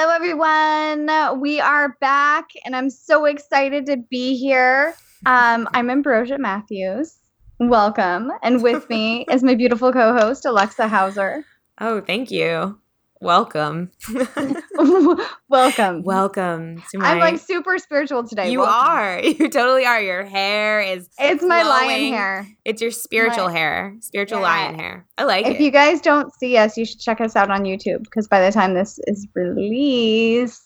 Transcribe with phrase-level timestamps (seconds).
[0.00, 1.40] Hello, everyone.
[1.40, 4.94] We are back, and I'm so excited to be here.
[5.26, 7.18] Um, I'm Ambrosia Matthews.
[7.58, 8.30] Welcome.
[8.44, 11.44] And with me is my beautiful co host, Alexa Hauser.
[11.80, 12.78] Oh, thank you.
[13.20, 13.90] Welcome.
[15.48, 16.02] Welcome.
[16.04, 18.50] Welcome to my I'm like super spiritual today.
[18.50, 18.88] You Welcome.
[18.88, 19.20] are.
[19.38, 20.00] You totally are.
[20.00, 22.48] Your hair is It's my lion hair.
[22.64, 23.96] It's your spiritual my, hair.
[24.00, 24.44] Spiritual yeah.
[24.44, 25.06] lion hair.
[25.16, 25.54] I like if it.
[25.56, 28.44] If you guys don't see us, you should check us out on YouTube because by
[28.44, 30.62] the time this is released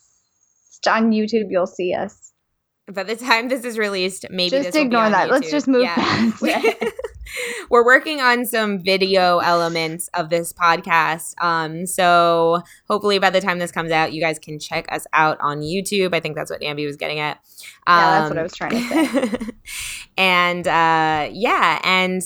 [0.86, 2.32] on YouTube, you'll see us.
[2.92, 5.30] By the time this is released, maybe just ignore that.
[5.30, 5.94] Let's just move yeah.
[5.94, 6.42] past
[7.70, 11.34] we're working on some video elements of this podcast.
[11.42, 15.38] Um, so hopefully by the time this comes out, you guys can check us out
[15.40, 16.14] on YouTube.
[16.14, 17.38] I think that's what Ambi was getting at.
[17.86, 19.38] Um, yeah, that's what I was trying to say.
[20.16, 22.22] and uh, yeah, and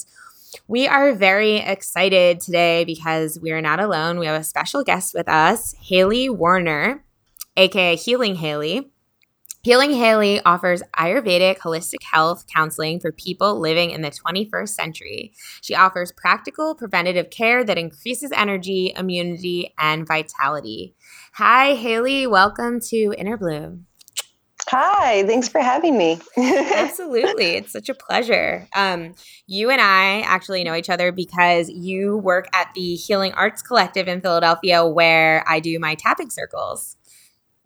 [0.69, 4.19] we are very excited today because we are not alone.
[4.19, 7.05] We have a special guest with us, Haley Warner,
[7.56, 8.91] aka Healing Haley.
[9.66, 15.32] Healing Haley offers Ayurvedic holistic health counseling for people living in the 21st century.
[15.60, 20.94] She offers practical preventative care that increases energy, immunity, and vitality.
[21.32, 22.28] Hi, Haley.
[22.28, 23.87] Welcome to Inner Bloom.
[24.69, 26.21] Hi, thanks for having me.
[26.37, 27.56] Absolutely.
[27.56, 28.69] It's such a pleasure.
[28.72, 29.16] Um,
[29.49, 34.06] you and I actually know each other because you work at the Healing Arts Collective
[34.06, 36.96] in Philadelphia, where I do my tapping circles.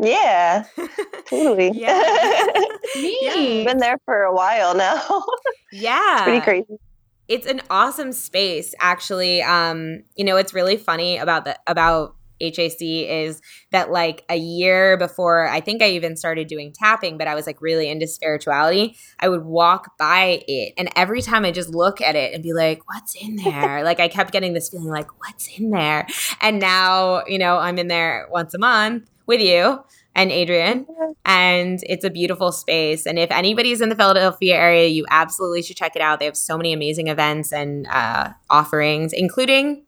[0.02, 0.64] Yeah,
[1.26, 1.72] totally.
[1.74, 2.46] yeah.
[2.96, 3.64] Me.
[3.64, 5.24] Been there for a while now.
[5.72, 6.14] yeah.
[6.14, 6.80] It's pretty crazy.
[7.28, 9.40] It's an awesome space, actually.
[9.42, 13.40] Um, you know, it's really funny about the about HAC is
[13.70, 17.46] that like a year before I think I even started doing tapping, but I was
[17.46, 18.96] like really into spirituality.
[19.20, 22.52] I would walk by it and every time I just look at it and be
[22.52, 23.84] like, what's in there?
[23.84, 26.06] like I kept getting this feeling like, what's in there?
[26.40, 29.82] And now, you know, I'm in there once a month with you
[30.14, 30.86] and Adrian.
[31.24, 33.06] And it's a beautiful space.
[33.06, 36.18] And if anybody's in the Philadelphia area, you absolutely should check it out.
[36.18, 39.84] They have so many amazing events and uh, offerings, including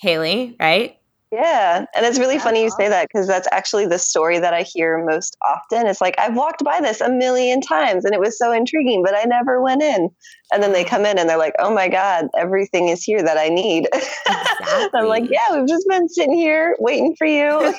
[0.00, 0.98] Haley, right?
[1.34, 1.84] Yeah.
[1.94, 4.62] And it's really that's funny you say that because that's actually the story that I
[4.62, 5.86] hear most often.
[5.86, 9.16] It's like, I've walked by this a million times and it was so intriguing, but
[9.16, 10.10] I never went in.
[10.52, 13.36] And then they come in and they're like, oh my God, everything is here that
[13.36, 13.88] I need.
[13.92, 14.90] Exactly.
[14.94, 17.74] I'm like, yeah, we've just been sitting here waiting for you.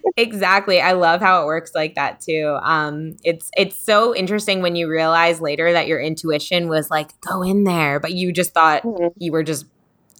[0.16, 0.80] exactly.
[0.80, 2.56] I love how it works like that too.
[2.62, 7.42] Um, it's it's so interesting when you realize later that your intuition was like, go
[7.42, 9.08] in there, but you just thought mm-hmm.
[9.18, 9.66] you were just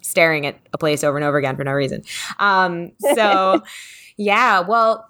[0.09, 2.03] staring at a place over and over again for no reason.
[2.39, 3.63] Um, so,
[4.17, 5.09] yeah, well,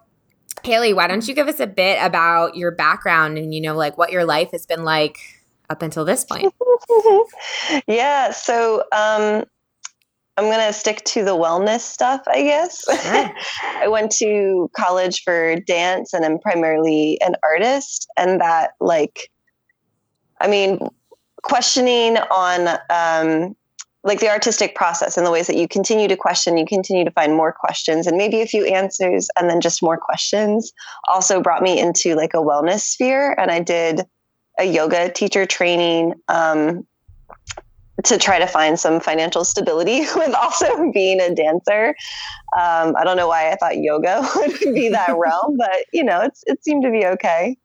[0.64, 3.96] Haley, why don't you give us a bit about your background and, you know, like
[3.96, 5.18] what your life has been like
[5.70, 6.52] up until this point?
[7.86, 8.32] yeah.
[8.32, 9.44] So, um,
[10.36, 12.84] I'm going to stick to the wellness stuff, I guess.
[12.88, 18.08] I went to college for dance and I'm primarily an artist.
[18.16, 19.30] And that, like,
[20.40, 20.78] I mean,
[21.42, 23.56] questioning on um,
[24.08, 27.10] like the artistic process and the ways that you continue to question, you continue to
[27.10, 30.72] find more questions and maybe a few answers and then just more questions
[31.08, 33.36] also brought me into like a wellness sphere.
[33.38, 34.00] And I did
[34.58, 36.86] a yoga teacher training um,
[38.04, 41.88] to try to find some financial stability with also being a dancer.
[42.58, 46.22] Um, I don't know why I thought yoga would be that realm, but you know,
[46.22, 47.58] it's, it seemed to be okay.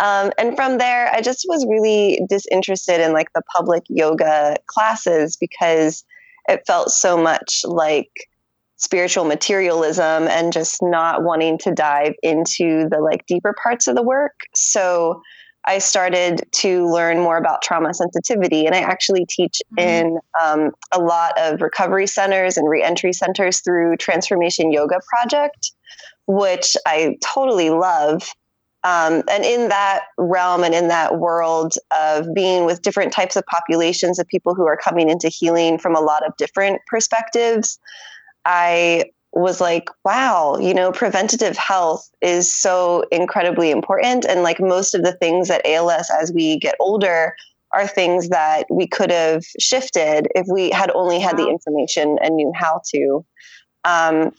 [0.00, 5.36] Um, and from there, I just was really disinterested in like the public yoga classes
[5.36, 6.04] because
[6.48, 8.10] it felt so much like
[8.76, 14.02] spiritual materialism and just not wanting to dive into the like deeper parts of the
[14.02, 14.40] work.
[14.54, 15.20] So
[15.66, 19.86] I started to learn more about trauma sensitivity, and I actually teach mm-hmm.
[19.86, 25.72] in um, a lot of recovery centers and reentry centers through Transformation Yoga Project,
[26.26, 28.32] which I totally love.
[28.82, 33.44] Um, and in that realm and in that world of being with different types of
[33.46, 37.78] populations of people who are coming into healing from a lot of different perspectives,
[38.46, 44.24] I was like, wow, you know, preventative health is so incredibly important.
[44.24, 47.34] And like most of the things that ail us as we get older
[47.72, 52.34] are things that we could have shifted if we had only had the information and
[52.34, 53.24] knew how to.
[53.84, 54.32] Um,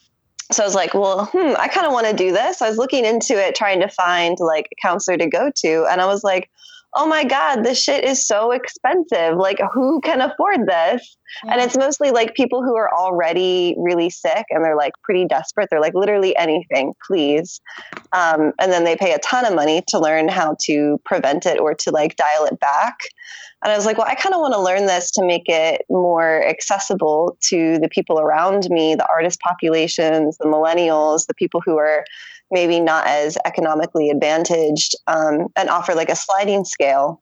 [0.54, 2.62] so I was like, well, hmm, I kind of want to do this.
[2.62, 5.88] I was looking into it, trying to find like a counselor to go to.
[5.90, 6.50] And I was like,
[6.94, 9.38] oh my God, this shit is so expensive.
[9.38, 11.18] Like, who can afford this?
[11.46, 11.54] Yeah.
[11.54, 15.70] And it's mostly like people who are already really sick and they're like pretty desperate.
[15.72, 17.62] They're like, literally anything, please.
[18.12, 21.60] Um, and then they pay a ton of money to learn how to prevent it
[21.60, 22.98] or to like dial it back.
[23.64, 25.84] And I was like, well, I kind of want to learn this to make it
[25.90, 31.78] more accessible to the people around me, the artist populations, the millennials, the people who
[31.78, 32.04] are
[32.52, 37.22] maybe not as economically advantaged, um, and offer like a sliding scale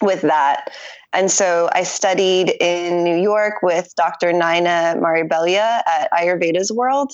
[0.00, 0.70] with that.
[1.12, 4.32] And so I studied in New York with Dr.
[4.32, 7.12] Nina Maribelia at Ayurveda's World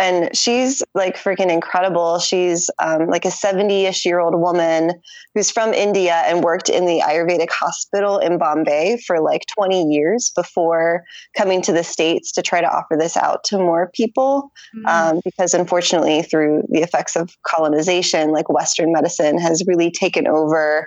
[0.00, 2.18] and she's like freaking incredible.
[2.18, 4.92] She's um, like a 70 ish year old woman
[5.34, 10.32] who's from India and worked in the Ayurvedic hospital in Bombay for like 20 years
[10.34, 11.04] before
[11.36, 14.50] coming to the States to try to offer this out to more people.
[14.74, 14.86] Mm-hmm.
[14.86, 20.86] Um, because unfortunately, through the effects of colonization, like Western medicine has really taken over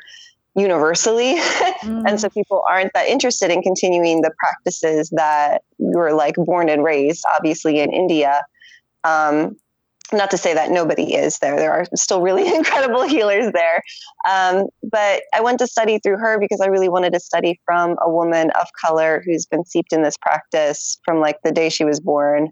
[0.56, 1.36] universally.
[1.84, 2.04] Mm.
[2.08, 6.82] and so people aren't that interested in continuing the practices that were like born and
[6.82, 8.42] raised, obviously, in India.
[9.04, 9.58] Um,
[10.12, 11.56] not to say that nobody is there.
[11.56, 13.82] There are still really incredible healers there.
[14.30, 17.98] Um, but I went to study through her because I really wanted to study from
[18.02, 21.86] a woman of color who's been seeped in this practice from like the day she
[21.86, 22.50] was born.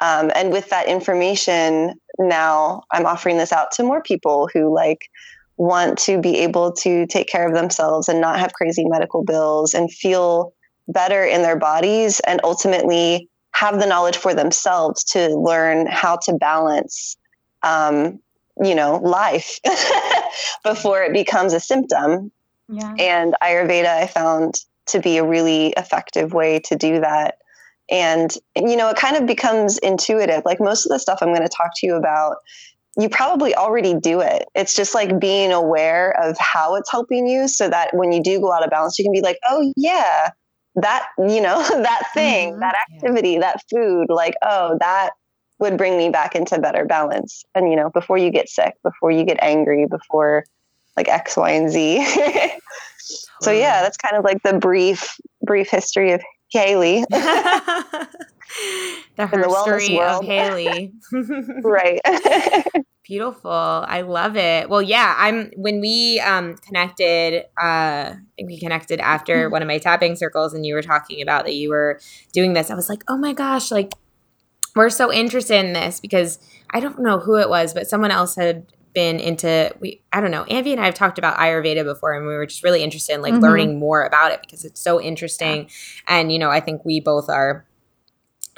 [0.00, 5.08] Um, and with that information, now I'm offering this out to more people who like
[5.56, 9.72] want to be able to take care of themselves and not have crazy medical bills
[9.72, 10.52] and feel
[10.88, 16.34] better in their bodies and ultimately have the knowledge for themselves to learn how to
[16.34, 17.16] balance
[17.62, 18.18] um,
[18.62, 19.58] you know life
[20.64, 22.30] before it becomes a symptom
[22.68, 22.94] yeah.
[22.98, 24.54] and ayurveda i found
[24.86, 27.36] to be a really effective way to do that
[27.90, 31.42] and you know it kind of becomes intuitive like most of the stuff i'm going
[31.42, 32.36] to talk to you about
[32.98, 34.48] you probably already do it.
[34.54, 38.40] It's just like being aware of how it's helping you so that when you do
[38.40, 40.30] go out of balance, you can be like, oh, yeah,
[40.76, 42.60] that you know that thing mm-hmm.
[42.60, 43.40] that activity yeah.
[43.40, 45.10] that food like oh that
[45.58, 47.44] would bring me back into better balance.
[47.54, 50.44] And you know before you get sick before you get angry before
[50.96, 52.06] like x y and z.
[53.42, 57.04] So yeah that's kind of like the brief brief history of haley.
[59.16, 60.92] The story of haley.
[61.62, 62.00] Right
[63.06, 63.50] Beautiful.
[63.50, 64.68] I love it.
[64.68, 69.52] Well, yeah, I'm when we um connected uh I think we connected after mm-hmm.
[69.52, 72.00] one of my tapping circles and you were talking about that you were
[72.32, 72.68] doing this.
[72.68, 73.92] I was like, "Oh my gosh, like
[74.74, 78.34] we're so interested in this because I don't know who it was, but someone else
[78.34, 80.44] had been into we I don't know.
[80.44, 83.22] Ambi and I have talked about Ayurveda before and we were just really interested in
[83.22, 83.42] like mm-hmm.
[83.42, 85.70] learning more about it because it's so interesting.
[86.08, 87.66] And you know, I think we both are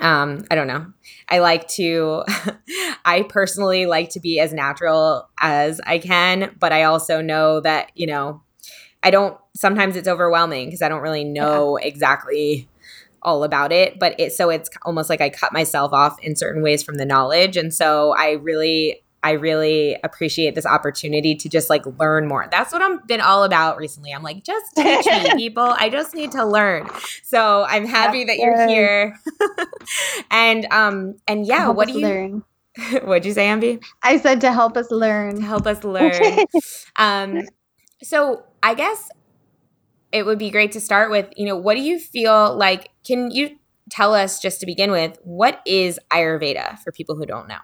[0.01, 0.87] um i don't know
[1.29, 2.23] i like to
[3.05, 7.91] i personally like to be as natural as i can but i also know that
[7.95, 8.43] you know
[9.03, 11.87] i don't sometimes it's overwhelming because i don't really know yeah.
[11.87, 12.69] exactly
[13.23, 16.63] all about it but it so it's almost like i cut myself off in certain
[16.63, 21.69] ways from the knowledge and so i really I really appreciate this opportunity to just
[21.69, 22.47] like learn more.
[22.51, 24.13] That's what I've been all about recently.
[24.13, 25.65] I'm like, just teach me, people.
[25.65, 26.89] I just need to learn.
[27.25, 28.69] So I'm happy That's that you're good.
[28.69, 29.19] here.
[30.31, 32.45] and um and yeah, what do you learn?
[33.03, 33.83] What'd you say, Ambi?
[34.03, 35.37] I said to help us learn.
[35.37, 36.45] To help us learn.
[36.97, 37.43] um
[38.03, 39.11] so I guess
[40.13, 43.31] it would be great to start with, you know, what do you feel like can
[43.31, 43.59] you
[43.91, 47.59] tell us just to begin with, what is Ayurveda for people who don't know?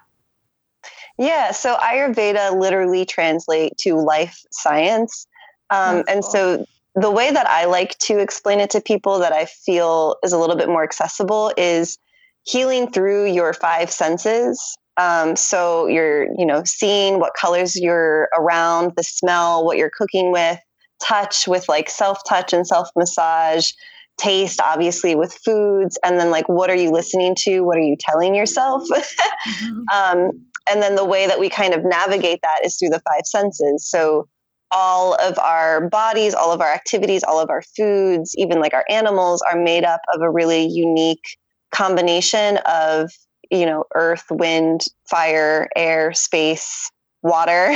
[1.18, 5.26] Yeah, so Ayurveda literally translate to life science.
[5.70, 6.30] Um, and cool.
[6.30, 10.32] so the way that I like to explain it to people that I feel is
[10.32, 11.98] a little bit more accessible is
[12.44, 14.76] healing through your five senses.
[14.96, 20.30] Um, so you're, you know, seeing what colors you're around, the smell, what you're cooking
[20.30, 20.58] with,
[21.02, 23.72] touch with like self touch and self massage,
[24.16, 27.62] taste obviously with foods, and then like what are you listening to?
[27.62, 28.84] What are you telling yourself?
[28.88, 29.82] mm-hmm.
[29.92, 30.30] um,
[30.68, 33.88] and then the way that we kind of navigate that is through the five senses.
[33.88, 34.28] So
[34.70, 38.84] all of our bodies, all of our activities, all of our foods, even like our
[38.88, 41.22] animals are made up of a really unique
[41.70, 43.10] combination of,
[43.50, 46.90] you know, earth, wind, fire, air, space,
[47.22, 47.74] water.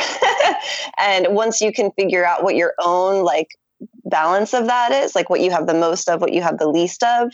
[0.98, 3.48] and once you can figure out what your own like
[4.04, 6.68] balance of that is, like what you have the most of, what you have the
[6.68, 7.32] least of,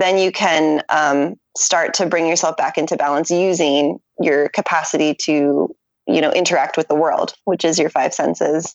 [0.00, 5.74] then you can um, start to bring yourself back into balance using your capacity to,
[6.06, 8.74] you know, interact with the world, which is your five senses.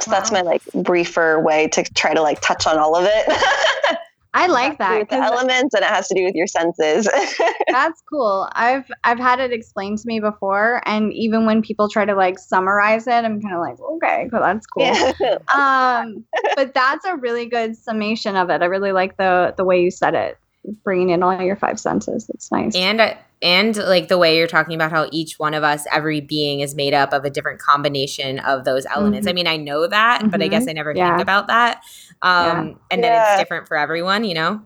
[0.00, 0.18] So wow.
[0.18, 3.98] that's my like briefer way to try to like touch on all of it.
[4.34, 5.10] I like that.
[5.10, 7.06] The elements and it has to do with your senses.
[7.68, 8.48] that's cool.
[8.52, 12.38] I've I've had it explained to me before, and even when people try to like
[12.38, 14.84] summarize it, I'm kind of like, okay, well, that's cool.
[14.84, 15.12] Yeah.
[15.54, 16.24] um,
[16.56, 18.62] but that's a really good summation of it.
[18.62, 20.38] I really like the the way you said it,
[20.84, 22.28] bringing in all your five senses.
[22.32, 22.74] It's nice.
[22.74, 26.60] And and like the way you're talking about how each one of us, every being
[26.60, 29.26] is made up of a different combination of those elements.
[29.26, 29.28] Mm-hmm.
[29.28, 30.30] I mean, I know that, mm-hmm.
[30.30, 30.70] but I guess mm-hmm.
[30.70, 31.10] I never yeah.
[31.10, 31.82] think about that.
[32.22, 32.74] Um, yeah.
[32.92, 33.32] And then yeah.
[33.32, 34.62] it's different for everyone, you know?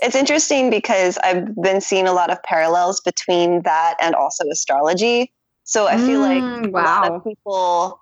[0.00, 5.32] It's interesting because I've been seeing a lot of parallels between that and also astrology.
[5.62, 6.80] So I feel mm, like wow.
[6.80, 8.00] a lot of people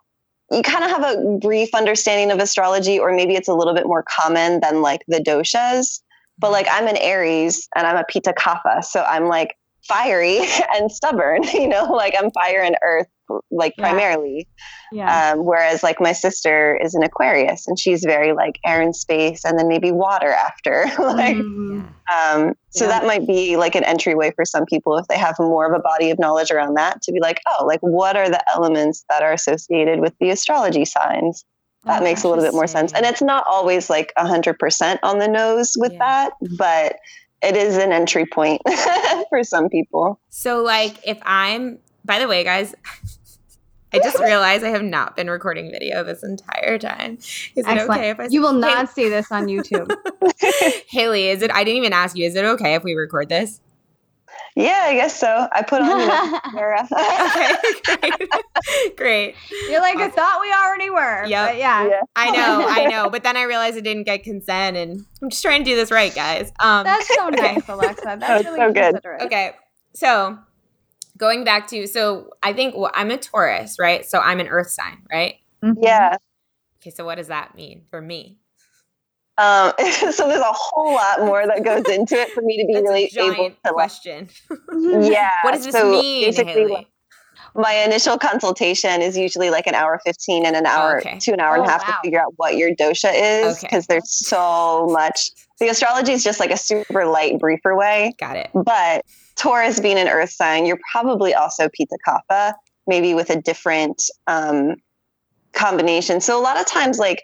[0.50, 3.86] you kind of have a brief understanding of astrology, or maybe it's a little bit
[3.86, 6.00] more common than like the doshas.
[6.38, 8.84] But like I'm an Aries and I'm a Pitta Kapha.
[8.84, 10.40] So I'm like fiery
[10.74, 13.06] and stubborn, you know, like I'm fire and earth,
[13.50, 13.88] like yeah.
[13.88, 14.48] primarily.
[14.92, 15.32] Yeah.
[15.32, 19.44] Um, whereas like my sister is an Aquarius and she's very like air and space
[19.44, 20.84] and then maybe water after.
[20.98, 21.82] like, mm-hmm.
[22.12, 22.90] um, so yeah.
[22.90, 25.82] that might be like an entryway for some people if they have more of a
[25.82, 29.22] body of knowledge around that to be like, oh, like what are the elements that
[29.22, 31.44] are associated with the astrology signs?
[31.86, 32.92] That oh, makes a little bit more sense.
[32.92, 35.98] And it's not always like 100% on the nose with yeah.
[35.98, 36.96] that, but
[37.42, 38.62] it is an entry point
[39.28, 40.18] for some people.
[40.30, 42.74] So, like, if I'm, by the way, guys,
[43.92, 47.18] I just realized I have not been recording video this entire time.
[47.18, 47.78] Is Excellent.
[47.78, 48.26] it okay if I?
[48.28, 49.88] You will not see this on YouTube.
[50.88, 51.52] Haley, is it?
[51.52, 52.26] I didn't even ask you.
[52.26, 53.60] Is it okay if we record this?
[54.56, 55.48] Yeah, I guess so.
[55.50, 56.86] I put on Sarah.
[57.90, 58.96] okay, great.
[58.96, 59.34] great.
[59.68, 60.12] You're like, awesome.
[60.12, 61.24] I thought we already were.
[61.26, 61.58] Yep.
[61.58, 61.88] yeah.
[61.88, 62.00] yeah.
[62.14, 63.10] I know, I know.
[63.10, 65.90] But then I realized I didn't get consent, and I'm just trying to do this
[65.90, 66.52] right, guys.
[66.60, 68.16] Um, That's so nice, Alexa.
[68.20, 69.00] That's really so good.
[69.22, 69.52] Okay,
[69.94, 70.38] so
[71.16, 74.04] going back to, so I think well, I'm a Taurus, right?
[74.04, 75.36] So I'm an Earth sign, right?
[75.64, 75.82] Mm-hmm.
[75.82, 76.16] Yeah.
[76.80, 78.38] Okay, so what does that mean for me?
[79.36, 82.74] Um, so there's a whole lot more that goes into it for me to be
[82.82, 84.28] really able to question.
[84.72, 85.30] yeah.
[85.42, 86.32] What does this so mean?
[86.32, 86.88] Haley?
[87.56, 91.18] my initial consultation is usually like an hour 15 and an hour okay.
[91.20, 91.94] to an hour oh, and a oh, half wow.
[91.94, 93.94] to figure out what your dosha is because okay.
[93.94, 98.50] there's so much the astrology is just like a super light briefer way got it
[98.54, 99.04] but
[99.36, 102.54] taurus being an earth sign you're probably also pitta kapha
[102.86, 104.74] maybe with a different um,
[105.52, 107.22] combination so a lot of times like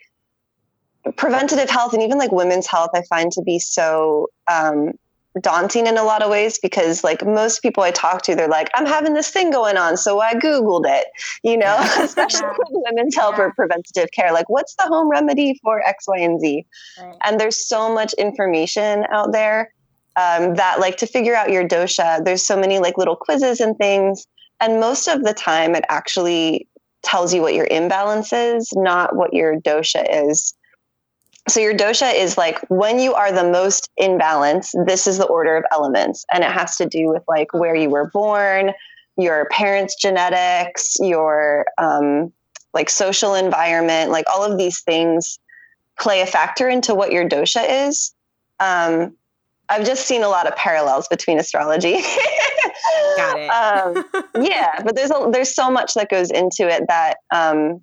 [1.16, 4.92] preventative health and even like women's health, I find to be so um,
[5.40, 8.68] daunting in a lot of ways because like most people I talk to, they're like,
[8.74, 9.96] I'm having this thing going on.
[9.96, 11.06] So I Googled it,
[11.42, 12.54] you know, especially yeah.
[12.58, 13.44] with women's health yeah.
[13.44, 14.32] or preventative care.
[14.32, 16.66] Like, what's the home remedy for X, Y, and Z?
[17.00, 17.16] Right.
[17.22, 19.72] And there's so much information out there
[20.16, 23.76] um, that like to figure out your dosha, there's so many like little quizzes and
[23.78, 24.26] things.
[24.60, 26.68] And most of the time it actually
[27.02, 30.54] tells you what your imbalance is, not what your dosha is.
[31.50, 35.26] So your dosha is like when you are the most in balance, this is the
[35.26, 36.24] order of elements.
[36.32, 38.72] And it has to do with like where you were born,
[39.16, 42.32] your parents' genetics, your um,
[42.72, 45.40] like social environment, like all of these things
[45.98, 48.14] play a factor into what your dosha is.
[48.60, 49.16] Um,
[49.68, 51.94] I've just seen a lot of parallels between astrology.
[53.16, 53.50] Got it.
[53.50, 57.80] um, yeah, but there's a, there's so much that goes into it that um,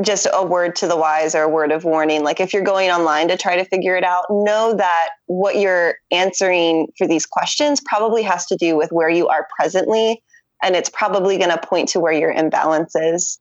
[0.00, 2.24] just a word to the wise or a word of warning.
[2.24, 5.96] Like if you're going online to try to figure it out, know that what you're
[6.10, 10.22] answering for these questions probably has to do with where you are presently.
[10.62, 13.38] And it's probably going to point to where your imbalance is,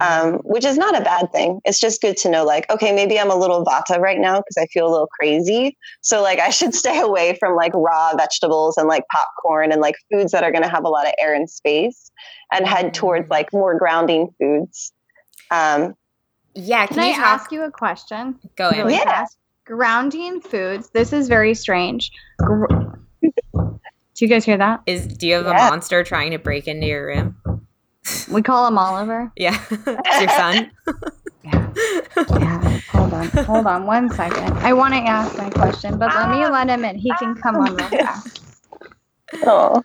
[0.00, 1.60] um, which is not a bad thing.
[1.64, 4.56] It's just good to know, like, okay, maybe I'm a little vata right now because
[4.58, 5.78] I feel a little crazy.
[6.00, 9.94] So, like, I should stay away from like raw vegetables and like popcorn and like
[10.12, 12.10] foods that are going to have a lot of air and space
[12.52, 13.30] and head towards mm.
[13.30, 14.92] like more grounding foods.
[15.50, 15.94] Um,
[16.54, 16.86] yeah.
[16.86, 17.24] Can, can I talk?
[17.26, 18.38] ask you a question?
[18.56, 18.84] Go ahead.
[18.84, 19.04] Really yeah.
[19.04, 19.38] Fast?
[19.64, 20.90] Grounding foods.
[20.90, 22.10] This is very strange.
[22.38, 22.66] Gr-
[24.14, 24.82] do you guys hear that?
[24.86, 25.66] Is do you have yeah.
[25.66, 27.36] a monster trying to break into your room?
[28.30, 29.32] We call him Oliver.
[29.36, 30.70] Yeah, it's your son.
[31.44, 31.72] yeah.
[32.38, 32.80] yeah.
[32.90, 33.26] Hold on.
[33.44, 34.52] Hold on one second.
[34.58, 36.96] I want to ask my question, but let me let him in.
[36.96, 38.42] He can come on real fast.
[39.42, 39.82] Oh.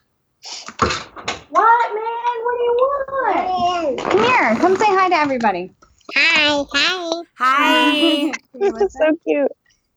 [1.60, 2.36] What, man?
[2.46, 4.00] What do you want?
[4.00, 4.56] Come here.
[4.56, 5.74] Come say hi to everybody.
[6.16, 7.24] Hi, hi.
[7.38, 8.32] Hi.
[8.54, 9.52] this is so cute.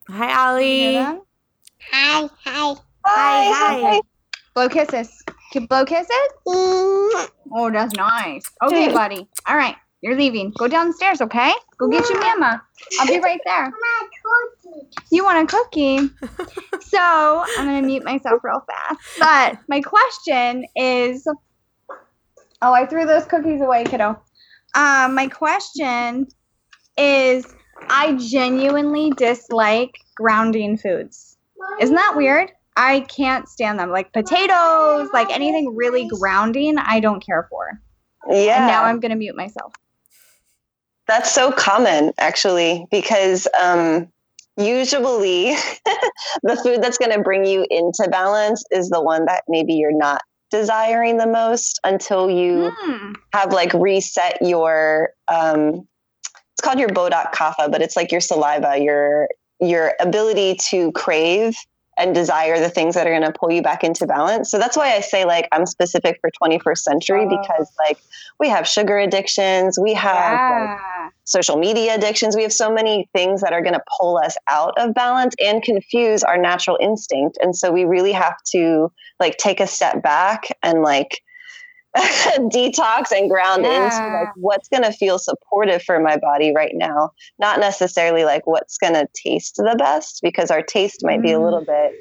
[0.09, 0.97] Hi, Ollie.
[0.97, 1.21] Hi,
[1.93, 2.75] hi.
[3.05, 4.01] Hi, hi.
[4.57, 5.23] Blow kisses.
[5.53, 6.09] Can blow kisses?
[6.49, 7.29] Mm.
[7.55, 8.43] Oh, that's nice.
[8.65, 9.29] Okay, buddy.
[9.49, 10.53] All right, you're leaving.
[10.59, 11.53] Go downstairs, okay?
[11.79, 12.61] Go get your mama.
[12.99, 13.73] I'll be right there.
[15.13, 16.11] You want a cookie?
[16.81, 16.99] so
[17.57, 19.01] I'm gonna mute myself real fast.
[19.21, 21.25] But my question is,
[22.63, 24.21] oh, I threw those cookies away, kiddo.
[24.75, 26.29] Um, my question
[26.97, 27.47] is,
[27.89, 31.37] I genuinely dislike grounding foods.
[31.81, 32.53] Isn't that weird?
[32.77, 33.91] I can't stand them.
[33.91, 37.81] Like potatoes, like anything really grounding, I don't care for.
[38.31, 38.59] Yeah.
[38.59, 39.75] And now I'm gonna mute myself.
[41.07, 44.09] That's so common, actually, because um,
[44.57, 45.51] usually
[46.43, 49.97] the food that's going to bring you into balance is the one that maybe you're
[49.97, 53.13] not desiring the most until you Hmm.
[53.33, 55.89] have like reset your um,
[56.53, 59.29] it's called your bodhaka kapha but it's like your saliva your
[59.61, 61.57] your ability to crave
[61.99, 64.77] and desire the things that are going to pull you back into balance so that's
[64.77, 67.99] why i say like i'm specific for 21st century because like
[68.39, 71.09] we have sugar addictions we have like, Yeah.
[71.25, 72.37] Social media addictions.
[72.37, 75.63] We have so many things that are going to pull us out of balance and
[75.63, 77.39] confuse our natural instinct.
[77.43, 81.21] And so we really have to like take a step back and like
[81.97, 87.11] detox and ground into like what's going to feel supportive for my body right now,
[87.39, 91.41] not necessarily like what's going to taste the best because our taste might be a
[91.41, 91.93] little bit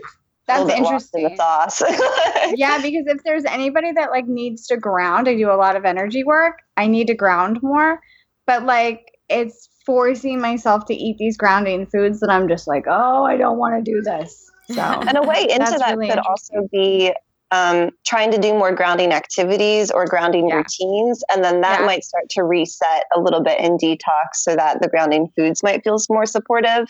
[0.51, 0.65] Mm.
[0.65, 1.35] That's bit in the interesting.
[1.35, 1.81] sauce.
[2.55, 5.85] yeah, because if there's anybody that like needs to ground, I do a lot of
[5.85, 6.59] energy work.
[6.77, 7.99] I need to ground more,
[8.47, 13.23] but like it's forcing myself to eat these grounding foods that I'm just like, oh,
[13.23, 14.51] I don't want to do this.
[14.69, 17.13] So and a way into that really could also be
[17.51, 20.57] um, trying to do more grounding activities or grounding Yeah.
[20.57, 21.85] routines and then that Yeah.
[21.85, 25.83] might start to reset a little bit in detox so that the grounding foods might
[25.83, 26.87] feel more supportive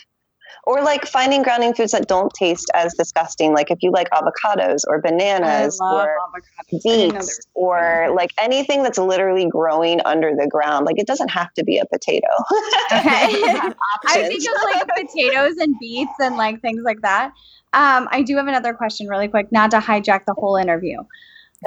[0.64, 4.82] or like finding grounding foods that don't taste as disgusting like if you like avocados
[4.86, 6.74] or bananas or avocados.
[6.74, 11.06] I didn't know beets or like anything that's literally growing under the ground like it
[11.06, 12.28] doesn't have to be a potato
[12.92, 13.02] Okay.
[14.06, 17.32] I think of like potatoes and beets and like things like that.
[17.72, 20.98] Um, I do have another question really quick, not to hijack the whole interview.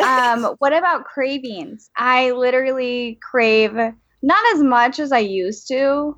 [0.03, 1.89] Um, what about cravings?
[1.97, 6.17] I literally crave not as much as I used to,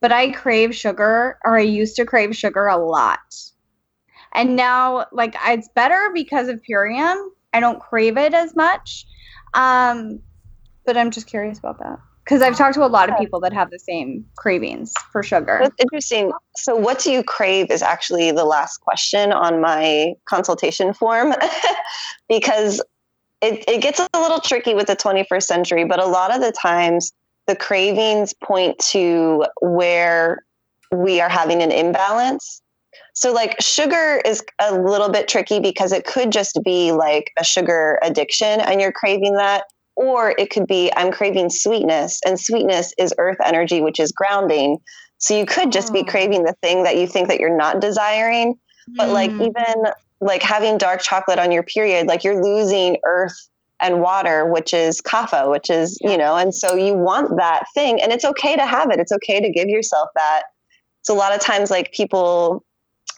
[0.00, 3.18] but I crave sugar, or I used to crave sugar a lot.
[4.32, 7.30] And now, like, it's better because of Purium.
[7.52, 9.06] I don't crave it as much.
[9.54, 10.20] Um,
[10.86, 13.52] but I'm just curious about that because I've talked to a lot of people that
[13.52, 15.58] have the same cravings for sugar.
[15.60, 16.32] That's interesting.
[16.56, 21.34] So, what do you crave is actually the last question on my consultation form
[22.28, 22.80] because
[23.42, 26.52] it, it gets a little tricky with the 21st century, but a lot of the
[26.52, 27.12] times
[27.50, 30.44] the cravings point to where
[30.92, 32.62] we are having an imbalance.
[33.14, 37.44] So, like, sugar is a little bit tricky because it could just be like a
[37.44, 39.64] sugar addiction and you're craving that.
[39.96, 44.78] Or it could be, I'm craving sweetness, and sweetness is earth energy, which is grounding.
[45.18, 46.04] So you could just be Oh.
[46.04, 48.54] craving the thing that you think that you're not desiring.
[48.96, 49.46] But like Mm.
[49.46, 49.84] even
[50.20, 53.36] like having dark chocolate on your period, like you're losing earth
[53.80, 58.00] and water, which is kapha, which is, you know, and so you want that thing
[58.00, 58.98] and it's okay to have it.
[59.00, 60.42] It's okay to give yourself that.
[61.02, 62.64] So a lot of times like people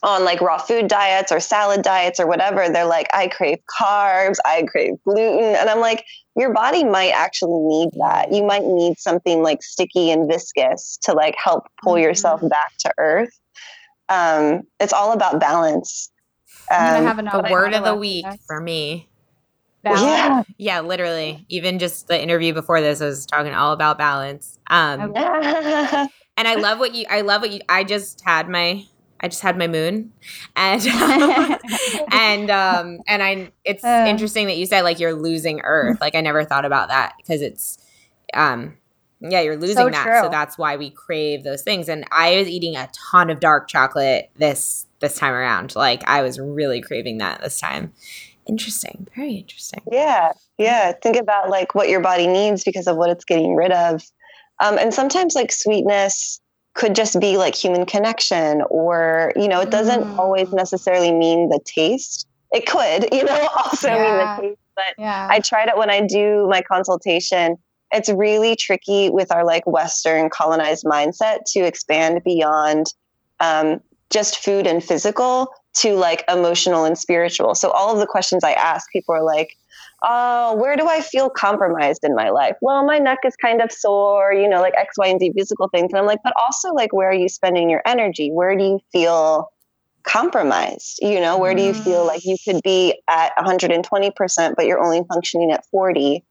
[0.03, 4.35] on like raw food diets or salad diets or whatever, they're like, I crave carbs,
[4.45, 5.55] I crave gluten.
[5.55, 6.03] And I'm like,
[6.35, 8.31] your body might actually need that.
[8.31, 12.01] You might need something like sticky and viscous to like help pull Mhm.
[12.01, 13.29] yourself back to earth.
[14.09, 16.11] Um, it's all about balance.
[16.69, 19.09] I'm gonna Um, have The another word of the week for me.
[19.83, 20.01] Balance.
[20.03, 20.43] yeah.
[20.57, 21.45] Yeah, literally.
[21.49, 24.57] Even just the interview before this I was talking all about balance.
[24.67, 26.07] Um, Yeah.
[26.37, 27.05] and I love what you.
[27.09, 27.61] I love what you.
[27.69, 28.83] I just had my.
[29.19, 30.11] I just had my moon,
[30.57, 31.57] and um,
[32.11, 33.51] and um and I.
[33.63, 34.05] It's Uh.
[34.07, 35.99] interesting that you said like you're losing Earth.
[36.01, 37.77] Like I never thought about that because it's,
[38.33, 38.77] um,
[39.21, 40.03] yeah, you're losing So that.
[40.03, 40.19] true.
[40.23, 41.87] So that's why we crave those things.
[41.87, 45.73] And I was eating a ton of dark chocolate this this time around.
[45.75, 47.93] Like I was really craving that this time.
[48.47, 49.07] Interesting.
[49.15, 49.81] Very interesting.
[49.91, 50.91] Yeah, yeah.
[51.01, 54.03] Think about like what your body needs because of what it's getting rid of.
[54.63, 56.39] Um, and sometimes like sweetness
[56.75, 60.19] could just be like human connection, or you know, it doesn't Mm.
[60.19, 62.27] always necessarily mean the taste.
[62.51, 64.01] It could, you know, also Yeah.
[64.03, 64.59] mean the taste.
[64.75, 65.27] But yeah.
[65.29, 67.57] I tried it when I do my consultation.
[67.91, 72.87] It's really tricky with our like Western colonized mindset to expand beyond
[73.39, 77.55] um, just food and physical to like emotional and spiritual.
[77.55, 79.57] So all of the questions I ask, people are like,
[80.03, 83.71] "Oh, where do I feel compromised in my life?" Well, my neck is kind of
[83.71, 85.91] sore, you know, like X, Y, and Z physical things.
[85.91, 88.29] And I'm like, but also like, where are you spending your energy?
[88.31, 89.49] Where do you feel
[90.03, 94.83] compromised you know where do you feel like you could be at 120% but you're
[94.83, 96.23] only functioning at 40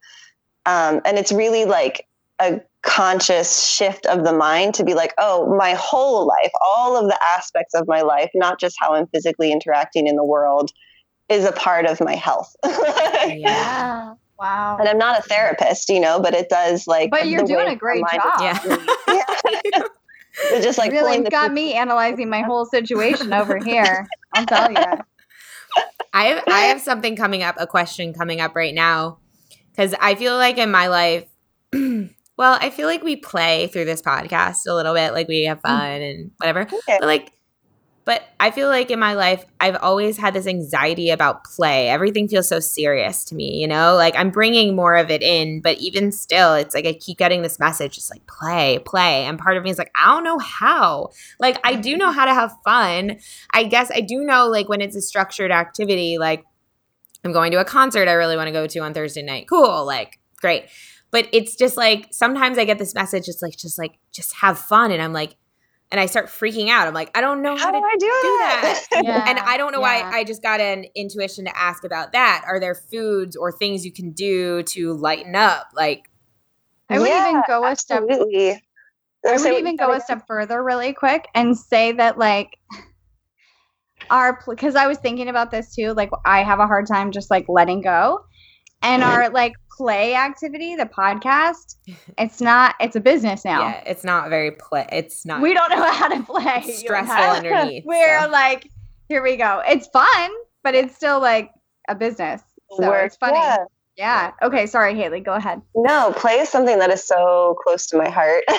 [0.66, 2.06] um, and it's really like
[2.38, 7.06] a conscious shift of the mind to be like oh my whole life all of
[7.08, 10.70] the aspects of my life not just how i'm physically interacting in the world
[11.28, 14.14] is a part of my health Yeah.
[14.38, 14.78] Wow.
[14.80, 17.76] and i'm not a therapist you know but it does like But you're doing a
[17.76, 18.60] great job.
[18.64, 19.82] is- Yeah.
[20.50, 24.08] it's just like really pulling the got me analyzing my whole situation over here.
[24.34, 24.78] I'll tell you.
[26.14, 29.18] I have I have something coming up, a question coming up right now,
[29.70, 31.26] because I feel like in my life,
[32.36, 35.58] well, I feel like we play through this podcast a little bit, like we have
[35.58, 35.68] mm.
[35.68, 36.62] fun and whatever.
[36.62, 36.96] Okay.
[36.98, 37.32] But like,
[38.04, 41.88] but I feel like in my life, I've always had this anxiety about play.
[41.88, 43.94] Everything feels so serious to me, you know.
[43.94, 47.42] Like I'm bringing more of it in, but even still, it's like I keep getting
[47.42, 50.40] this message, just like play, play, and part of me is like, I don't know
[50.40, 51.10] how.
[51.38, 53.18] Like I do know how to have fun.
[53.52, 56.44] I guess I do know like when it's a structured activity, like
[57.24, 59.46] I'm going to a concert I really want to go to on Thursday night.
[59.48, 60.64] Cool, like great.
[61.12, 64.58] But it's just like sometimes I get this message, it's like just like just have
[64.58, 65.36] fun, and I'm like,
[65.92, 66.88] and I start freaking out.
[66.88, 69.24] I'm like, I don't know how, how do to i do, do that, Yeah.
[69.28, 70.10] and I don't know yeah.
[70.10, 72.42] why I just got an intuition to ask about that.
[72.46, 75.68] Are there foods or things you can do to lighten up?
[75.74, 76.10] Like,
[76.88, 78.62] I would Yeah, even go a step absolutely
[79.24, 82.58] I would even go a step further really quick and say that like
[84.10, 85.92] our because I was thinking about this too.
[85.92, 88.24] Like I have a hard time just like letting go,
[88.82, 91.76] and our like play activity, the podcast,
[92.18, 92.74] it's not.
[92.80, 93.68] It's a business now.
[93.68, 94.86] yeah, it's not very play.
[94.92, 96.62] It's not We don't know how to play.
[96.66, 97.32] it's stressful know?
[97.32, 97.84] underneath.
[97.84, 98.30] We're so.
[98.30, 98.68] like,
[99.08, 99.62] here we go.
[99.66, 100.30] It's fun,
[100.62, 101.50] but it's still like
[101.88, 102.42] a business.
[102.76, 103.38] So Work, it's funny.
[103.38, 103.56] yeah.
[103.94, 104.32] Yeah.
[104.42, 104.66] Okay.
[104.66, 105.20] Sorry, Haley.
[105.20, 105.60] Go ahead.
[105.74, 108.44] No, play is something that is so close to my heart.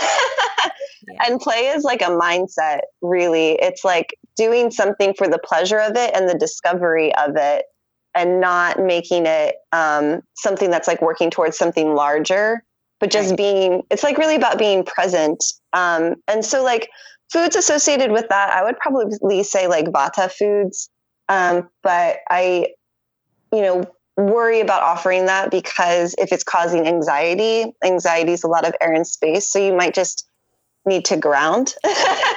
[1.11, 1.19] Yeah.
[1.27, 3.53] And play is like a mindset, really.
[3.61, 7.65] It's like doing something for the pleasure of it and the discovery of it,
[8.15, 12.63] and not making it um, something that's like working towards something larger,
[12.99, 13.37] but just Right.
[13.37, 15.43] being, it's like really about being present.
[15.73, 16.89] Um, and so, like,
[17.31, 20.89] foods associated with that, I would probably say like vata foods.
[21.29, 22.67] Um, but I,
[23.51, 23.83] you know,
[24.17, 28.93] worry about offering that because if it's causing anxiety, anxiety is a lot of air
[28.93, 29.47] and space.
[29.51, 30.29] So you might just
[30.85, 31.73] need to ground.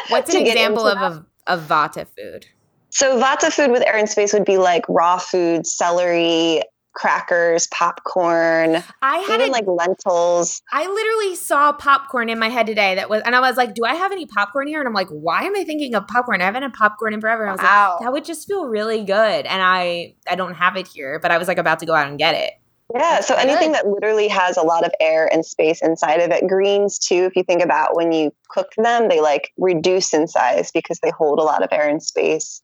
[0.08, 1.24] What's an example of that.
[1.46, 2.46] a vata food?
[2.90, 6.62] So vata food with air and space would be like raw foods, celery,
[6.96, 10.62] crackers, popcorn, I had even a, like lentils.
[10.72, 13.85] I literally saw popcorn in my head today that was and I was like, do
[13.85, 14.81] I have any popcorn here?
[14.81, 16.40] And I'm like, why am I thinking of popcorn?
[16.40, 17.42] I haven't had popcorn in forever.
[17.42, 17.96] And I was Wow.
[17.99, 19.46] like, that would just feel really good.
[19.46, 22.09] And I I don't have it here, but I was like about to go out
[22.09, 22.55] and get it.
[22.94, 26.46] Yeah, so anything that literally has a lot of air and space inside of it.
[26.46, 30.70] Greens too, if you think about when you cook them, they like reduce in size
[30.70, 32.62] because they hold a lot of air and space.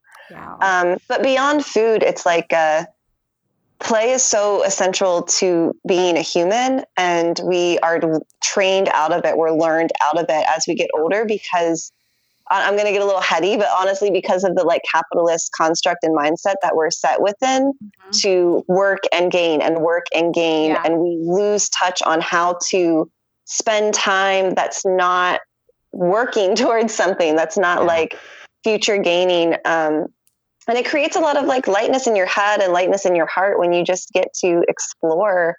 [0.61, 2.85] Um, but beyond food, it's like uh,
[3.81, 8.01] play is so essential to being a human, and we are
[8.42, 9.37] trained out of it.
[9.37, 11.92] We're learned out of it as we get older because
[12.51, 16.01] I'm going to get a little heady, but honestly, because of the like capitalist construct
[16.03, 18.21] and mindset that we're set within Mhm.
[18.23, 20.83] to work and gain and work and gain, Yeah.
[20.85, 23.11] and we lose touch on how to
[23.47, 25.40] spend time that's not
[25.92, 27.87] working towards something that's not Yeah.
[27.87, 28.18] like
[28.64, 29.57] future gaining.
[29.64, 30.07] Um,
[30.68, 33.27] and it creates a lot of like lightness in your head and lightness in your
[33.27, 35.57] heart when you just get to explore.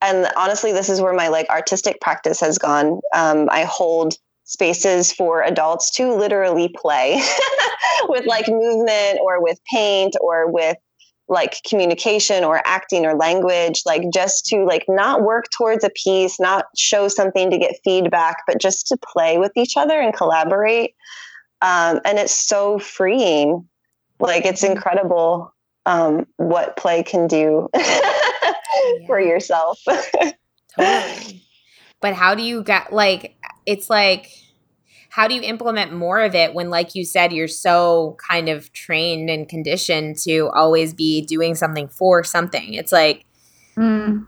[0.00, 3.00] And honestly, this is where my like artistic practice has gone.
[3.14, 7.22] Um, I hold spaces for adults to literally play
[8.08, 10.76] with like movement or with paint or with
[11.28, 16.38] like communication or acting or language like just to like not work towards a piece
[16.38, 20.94] not show something to get feedback but just to play with each other and collaborate
[21.62, 23.66] um, and it's so freeing
[24.18, 25.52] like it's incredible
[25.86, 27.68] um, what play can do
[29.06, 29.78] for yourself
[30.76, 31.42] Totally.
[32.00, 34.28] But how do you get like it's like
[35.08, 38.72] how do you implement more of it when like you said you're so kind of
[38.72, 42.74] trained and conditioned to always be doing something for something.
[42.74, 43.24] It's like
[43.76, 44.26] Mm.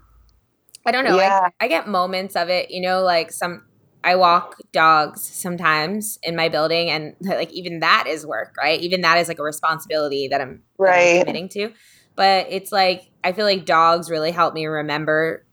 [0.84, 1.16] I don't know.
[1.16, 1.48] Yeah.
[1.60, 3.62] I, I get moments of it, you know, like some
[4.06, 8.80] I walk dogs sometimes in my building and like even that is work, right?
[8.80, 11.72] Even that is like a responsibility that I'm, that I'm committing to.
[12.14, 15.44] But it's like I feel like dogs really help me remember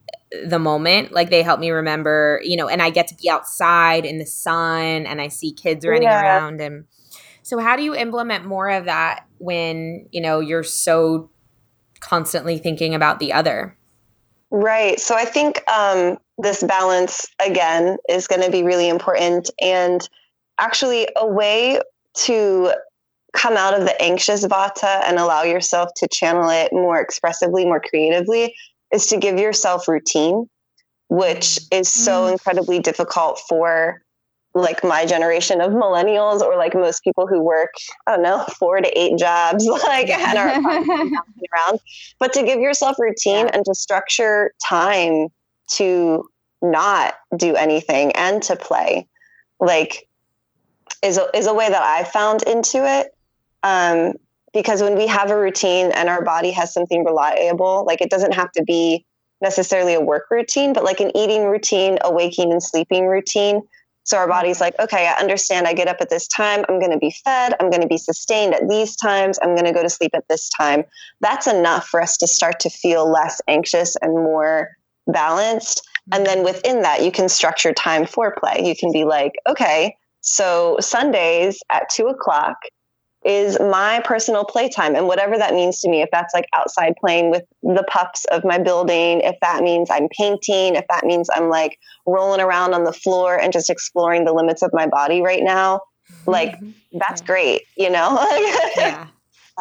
[0.45, 1.11] the moment.
[1.11, 4.25] Like they help me remember, you know, and I get to be outside in the
[4.27, 6.21] sun and I see kids running Yeah.
[6.21, 6.85] around and
[7.41, 11.31] so how do you implement more of that when, you know, you're so
[11.99, 13.77] constantly thinking about the other?
[14.51, 14.99] Right.
[14.99, 20.08] So I think um, this balance again is going to be really important, and
[20.58, 21.80] actually a way
[22.15, 22.74] to
[23.34, 27.82] come out of the anxious vata and allow yourself to channel it more expressively, more
[27.82, 28.54] creatively,
[28.93, 30.48] is to give yourself routine,
[31.10, 32.32] which is so mm.
[32.34, 34.02] incredibly difficult for
[34.56, 37.72] like my generation of millennials or like most people who work,
[38.06, 41.80] I don't know, four to eight jobs, like and are around.
[42.19, 45.30] But to give yourself routine and to structure time
[45.77, 46.29] to
[46.62, 49.07] not do anything and to play,
[49.59, 50.07] like
[51.03, 53.13] is a, is a way that I found into it.
[53.63, 54.13] Um,
[54.53, 58.33] because when we have a routine and our body has something reliable, like it doesn't
[58.33, 59.05] have to be
[59.41, 63.62] necessarily a work routine, but like an eating routine, a waking and sleeping routine.
[64.05, 65.65] So our body's like, okay, I understand.
[65.65, 66.65] I get up at this time.
[66.67, 67.53] I'm going to be fed.
[67.59, 69.39] I'm going to be sustained at these times.
[69.41, 70.83] I'm going to go to sleep at this time.
[71.21, 74.71] That's enough for us to start to feel less anxious and more
[75.07, 75.81] balanced.
[76.11, 78.61] And then within that, you can structure time for play.
[78.63, 82.57] You can be like, okay, so Sundays at two o'clock
[83.25, 87.29] is my personal playtime and whatever that means to me if that's like outside playing
[87.31, 91.49] with the pups of my building if that means i'm painting if that means i'm
[91.49, 95.43] like rolling around on the floor and just exploring the limits of my body right
[95.43, 95.79] now
[96.27, 96.97] like mm-hmm.
[96.97, 97.27] that's yeah.
[97.27, 98.17] great you know
[98.75, 99.07] yeah.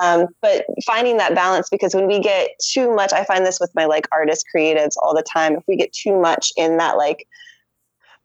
[0.00, 3.70] Um, but finding that balance because when we get too much i find this with
[3.74, 7.26] my like artist creatives all the time if we get too much in that like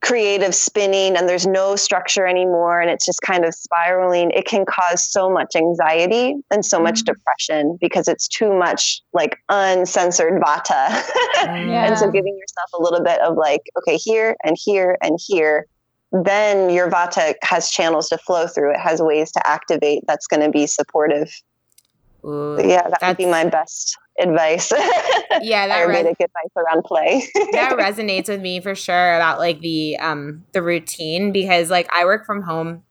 [0.01, 4.63] creative spinning and there's no structure anymore and it's just kind of spiraling, it can
[4.65, 7.13] cause so much anxiety and so much mm-hmm.
[7.13, 10.89] depression because it's too much like uncensored vata.
[11.43, 11.85] yeah.
[11.87, 15.65] and so giving yourself a little bit of like, okay, here and here and here,
[16.11, 18.73] then your vata has channels to flow through.
[18.73, 21.33] It has ways to activate that's going to be supportive.
[22.25, 24.71] Ooh, yeah, that would be my best advice.
[25.41, 27.21] Yeah, that res- advice around play.
[27.51, 32.05] that resonates with me for sure about like the um the routine because like I
[32.05, 32.81] work from home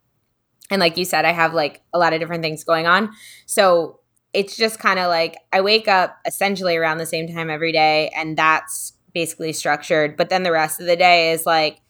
[0.71, 3.11] and like you said I have like a lot of different things going on.
[3.47, 3.99] So
[4.33, 8.13] it's just kind of like I wake up essentially around the same time every day
[8.15, 11.81] and that's basically structured, but then the rest of the day is like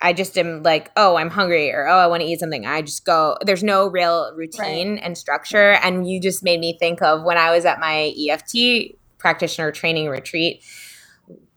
[0.00, 2.66] I just am like, oh, I'm hungry or oh, I want to eat something.
[2.66, 3.36] I just go.
[3.44, 5.00] There's no real routine right.
[5.02, 5.72] and structure.
[5.72, 10.08] And you just made me think of when I was at my EFT practitioner training
[10.08, 10.64] retreat.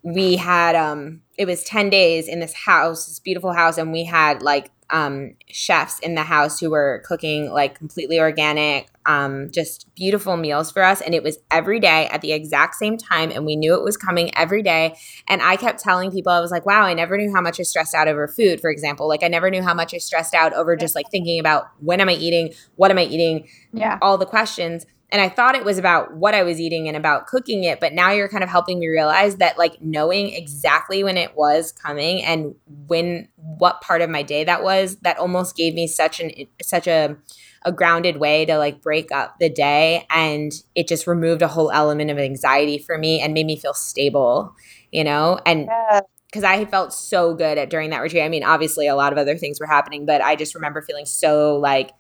[0.04, 4.06] We had um it was 10 days in this house, this beautiful house, and we
[4.06, 9.88] had like um, chefs in the house who were cooking like completely organic, um, just
[9.96, 11.02] beautiful meals for us.
[11.02, 13.32] And it was every day at the exact same time.
[13.32, 14.96] And we knew it was coming every day.
[15.28, 17.64] And I kept telling people, I was like, wow, I never knew how much I
[17.64, 19.08] stressed out over food, for example.
[19.08, 22.02] Like, I never knew how much I stressed out over just like thinking about when
[22.02, 22.54] am I eating?
[22.76, 23.48] What am I eating?
[23.74, 23.98] Yeah.
[24.02, 27.28] All the questions and I thought it was about what I was eating and about
[27.28, 31.18] cooking it, but now you're kind of helping me realize that like knowing exactly when
[31.18, 32.56] it was coming and
[32.88, 36.88] when what part of my day that was, that almost gave me such an such
[36.88, 37.18] a
[37.64, 41.72] a grounded way to like break up the day and it just removed a whole
[41.72, 44.56] element of anxiety for me and made me feel stable,
[44.92, 45.40] you know?
[45.46, 48.24] And yeah because I felt so good at during that retreat.
[48.24, 51.06] I mean, obviously a lot of other things were happening, but I just remember feeling
[51.06, 51.92] so like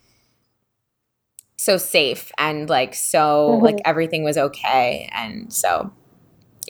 [1.62, 3.66] so safe and like so mm-hmm.
[3.66, 5.92] like everything was okay and so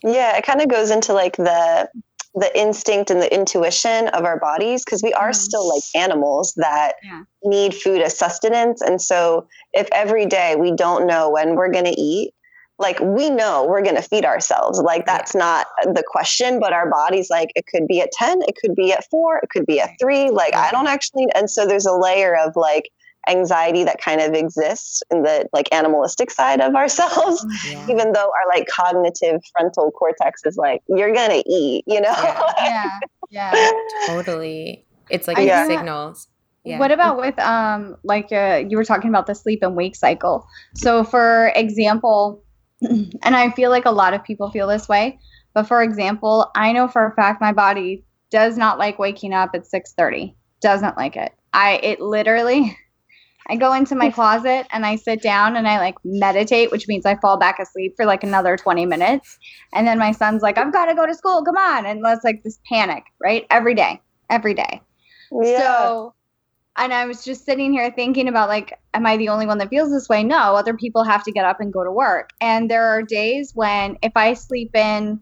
[0.04, 1.90] yeah it kind of goes into like the
[2.36, 5.36] the instinct and the intuition of our bodies because we are mm.
[5.36, 7.24] still like animals that yeah.
[7.44, 11.86] need food as sustenance and so if every day we don't know when we're going
[11.86, 12.34] to eat
[12.78, 15.40] like we know we're going to feed ourselves like that's yeah.
[15.40, 18.92] not the question but our body's like it could be at 10 it could be
[18.92, 21.94] at 4 it could be at 3 like i don't actually and so there's a
[21.94, 22.90] layer of like
[23.30, 27.84] anxiety that kind of exists in the like animalistic side of ourselves yeah.
[27.88, 33.00] even though our like cognitive frontal cortex is like you're gonna eat you know yeah
[33.30, 33.72] yeah, yeah.
[34.08, 35.68] totally it's like yeah.
[35.68, 36.28] signals
[36.64, 36.78] yeah.
[36.78, 40.46] What about with um like uh, you were talking about the sleep and wake cycle.
[40.76, 42.44] So for example,
[42.82, 45.20] and I feel like a lot of people feel this way,
[45.54, 49.52] but for example, I know for a fact my body does not like waking up
[49.54, 50.36] at 6:30.
[50.62, 51.34] Doesn't like it.
[51.54, 52.78] I it literally
[53.52, 57.06] I go into my closet and I sit down and I like meditate, which means
[57.06, 59.38] I fall back asleep for like another 20 minutes.
[59.74, 61.44] And then my son's like, I've got to go to school.
[61.44, 61.86] Come on.
[61.86, 63.46] And that's like this panic, right?
[63.50, 64.82] Every day, every day.
[65.34, 65.60] Yeah.
[65.60, 66.14] So,
[66.78, 69.70] and I was just sitting here thinking about like, am I the only one that
[69.70, 70.24] feels this way?
[70.24, 72.30] No, other people have to get up and go to work.
[72.40, 75.20] And there are days when if I sleep in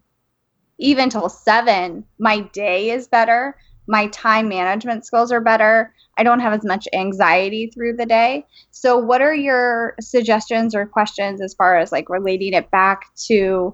[0.77, 3.55] even till seven, my day is better.
[3.89, 8.45] My time management skills are better I don't have as much anxiety through the day.
[8.71, 13.73] So, what are your suggestions or questions as far as like relating it back to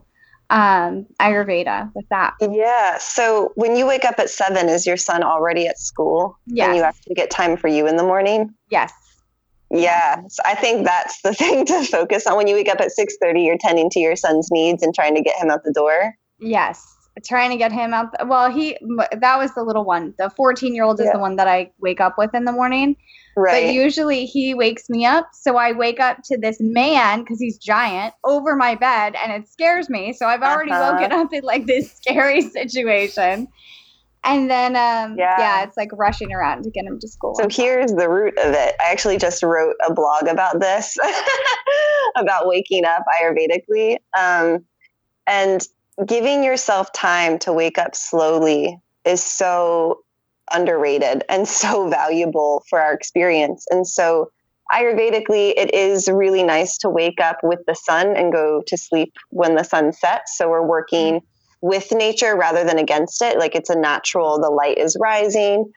[0.52, 2.36] um, Ayurveda with that?
[2.40, 3.00] Yeah.
[3.00, 6.38] So, when you wake up at seven, is your son already at school?
[6.46, 6.68] Yeah.
[6.68, 8.54] And you actually get time for you in the morning?
[8.70, 8.94] Yes.
[9.72, 12.92] Yeah, so I think that's the thing to focus on when you wake up at
[12.92, 16.14] 6:30 you're tending to your son's needs and trying to get him out the door.
[16.40, 16.95] Yes.
[17.24, 18.08] Trying to get him out.
[18.28, 18.78] well, he
[19.20, 20.14] that was the little one.
[20.18, 21.14] The 14 year old is Yeah.
[21.14, 22.98] the one that I wake up with in the morning.
[23.38, 23.66] Right.
[23.68, 25.30] But usually he wakes me up.
[25.34, 29.48] So I wake up to this man because he's giant over my bed and it
[29.50, 30.12] scares me.
[30.14, 30.94] So I've already Uh-huh.
[31.00, 33.48] woken up in like this scary situation.
[34.26, 35.36] And then, um, yeah.
[35.40, 35.64] Yeah.
[35.64, 37.36] it's like rushing around to get him to school.
[37.36, 38.76] So here's the root of it.
[38.80, 40.98] I actually just wrote a blog about this,
[42.16, 43.98] about waking up Ayurvedically.
[44.18, 44.66] Um,
[45.28, 45.68] and
[46.06, 50.00] giving yourself time to wake up slowly is so
[50.52, 53.66] underrated and so valuable for our experience.
[53.70, 54.32] And so,
[54.74, 59.14] Ayurvedically, it is really nice to wake up with the sun and go to sleep
[59.30, 60.36] when the sun sets.
[60.38, 61.22] So, we're working
[61.62, 63.38] with nature rather than against it.
[63.38, 65.72] Like it's a natural, the light is rising.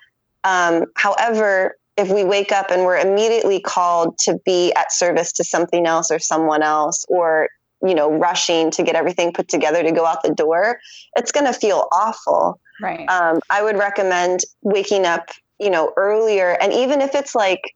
[0.45, 5.45] Um, however, if we wake up and we're immediately called to be at service to
[5.45, 7.49] something else or someone else, or
[7.87, 10.81] you know, rushing to get everything put together to go out the door,
[11.17, 12.61] it's going to feel awful.
[12.81, 13.09] right.
[13.09, 17.75] Um, I would recommend waking up, you know, earlier, and even if it's like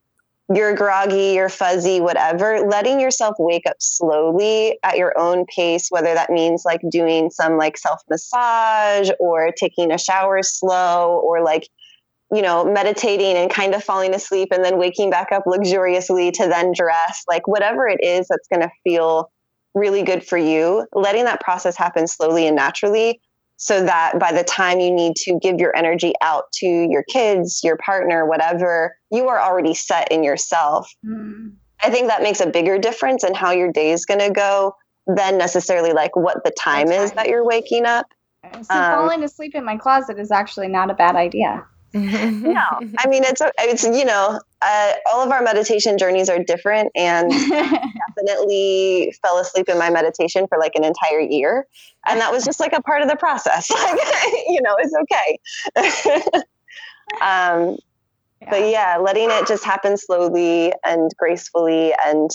[0.55, 6.13] you're groggy, you're fuzzy, whatever, letting yourself wake up slowly at your own pace, whether
[6.15, 11.69] that means like doing some like self massage or taking a shower slow or like,
[12.33, 16.47] you know, meditating and kind of falling asleep and then waking back up luxuriously to
[16.49, 19.31] then dress, like whatever it is that's going to feel
[19.75, 23.21] really good for you, letting that process happen slowly and naturally
[23.57, 27.61] so that by the time you need to give your energy out to your kids,
[27.63, 30.91] your partner, whatever, you are already set in yourself.
[31.07, 31.53] Mm.
[31.81, 34.75] I think that makes a bigger difference in how your day is going to go
[35.07, 37.17] than necessarily like what the time is time.
[37.17, 38.07] that you're waking up.
[38.53, 41.65] So Um, falling asleep in my closet is actually not a bad idea.
[41.95, 42.61] No,
[42.99, 47.31] I mean it's it's you know uh, all of our meditation journeys are different, and
[48.17, 51.67] definitely fell asleep in my meditation for like an entire year,
[52.07, 53.71] and that was just like a part of the process.
[53.83, 54.01] Like
[54.49, 55.39] you know, it's okay.
[57.21, 57.77] um,
[58.51, 62.31] but yeah letting it just happen slowly and gracefully and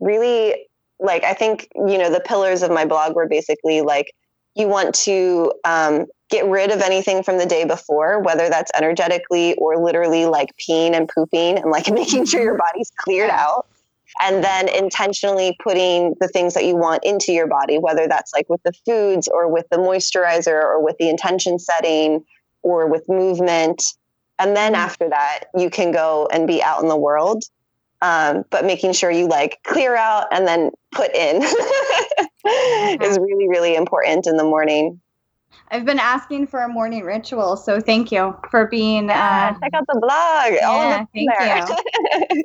[0.00, 0.66] really
[1.00, 4.12] like i think you know the pillars of my blog were basically like
[4.54, 9.54] you want to um, get rid of anything from the day before whether that's energetically
[9.54, 12.66] or literally like peeing and pooping and like making sure your mm-hmm.
[12.72, 13.66] body's cleared out.
[14.22, 18.48] And then intentionally putting the things that you want into your body whether that's like
[18.48, 22.24] with the foods or with the moisturizer or with the intention setting
[22.62, 23.82] or with movement.
[24.38, 24.82] And then mm-hmm.
[24.82, 27.44] after that you can go and be out in the world
[28.00, 33.22] um, but making sure you like clear out and then put in is mm-hmm.
[33.22, 35.00] really really important in the morning
[35.70, 39.08] I've been asking for a morning ritual, so thank you for being.
[39.08, 42.42] yeah, Uh, check out the blog all yeah, of thank there.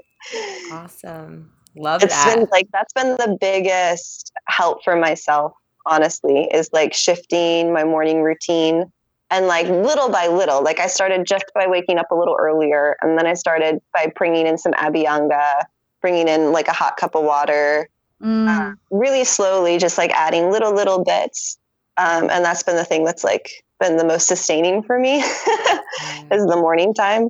[0.71, 1.51] awesome.
[1.75, 2.35] Love it's that.
[2.35, 5.53] been like that's been the biggest help for myself
[5.85, 8.91] honestly is like shifting my morning routine
[9.31, 12.95] and like little by little like i started just by waking up a little earlier
[13.01, 15.63] and then i started by bringing in some abhyanga
[16.01, 17.89] bringing in like a hot cup of water
[18.21, 21.57] mm, really slowly just like adding little little bits
[21.97, 26.45] um, and that's been the thing that's like been the most sustaining for me is
[26.45, 27.29] the morning time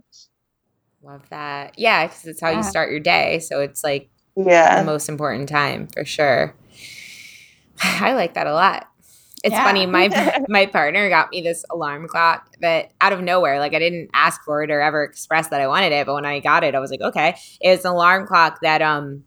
[1.05, 1.77] Love that.
[1.77, 2.57] Yeah, because it's how Yeah.
[2.57, 3.39] you start your day.
[3.39, 6.55] So it's like yeah the most important time for sure.
[7.83, 8.87] I like that a lot.
[9.43, 9.63] It's Yeah.
[9.65, 9.85] funny.
[9.85, 10.07] My
[10.47, 14.41] my partner got me this alarm clock that out of nowhere, like I didn't ask
[14.45, 16.79] for it or ever express that I wanted it, but when I got it, I
[16.79, 17.35] was like, okay.
[17.59, 19.25] It's an alarm clock that um,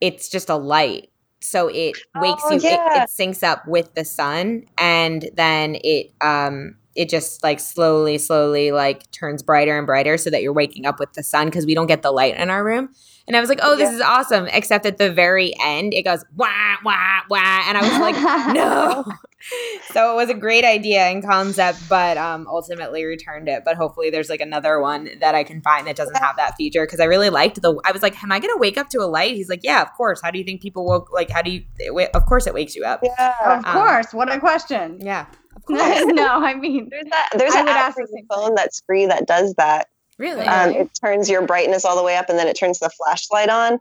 [0.00, 2.58] it's just a light, so it wakes Oh, you.
[2.58, 8.18] It, it syncs up with the sun, and then it um, it just like slowly,
[8.18, 11.66] slowly like turns brighter and brighter, so that you're waking up with the sun because
[11.66, 12.90] we don't get the light in our room.
[13.30, 13.94] And I was like, oh, this Yeah.
[13.94, 14.48] is awesome.
[14.48, 16.48] Except at the very end, it goes wah
[16.84, 19.04] wah wah, and I was like, no.
[19.92, 23.62] so it was a great idea and concept, but um, ultimately returned it.
[23.64, 26.84] But hopefully, there's like another one that I can find that doesn't have that feature
[26.84, 27.80] because I really liked the.
[27.84, 29.36] I was like, am I gonna wake up to a light?
[29.36, 30.20] He's like, yeah, of course.
[30.24, 31.12] How do you think people woke?
[31.12, 31.62] Like, how do you?
[31.78, 32.98] It, of course, it wakes you up.
[33.04, 34.12] yeah of Um, course.
[34.12, 34.98] What a question.
[35.00, 36.02] Yeah, of course.
[36.06, 39.06] no, I mean, there's that there's I an would app for the phone that's free
[39.06, 39.86] that does that
[40.20, 40.46] really?
[40.46, 43.48] Um, it turns your brightness all the way up and then it turns the flashlight
[43.48, 43.78] on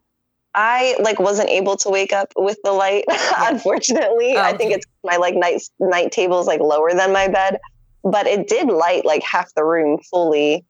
[0.55, 3.05] i like wasn't able to wake up with the light
[3.37, 7.59] unfortunately Oh, i think it's my like night night table's like lower than my bed
[8.03, 10.65] but it did light like half the room fully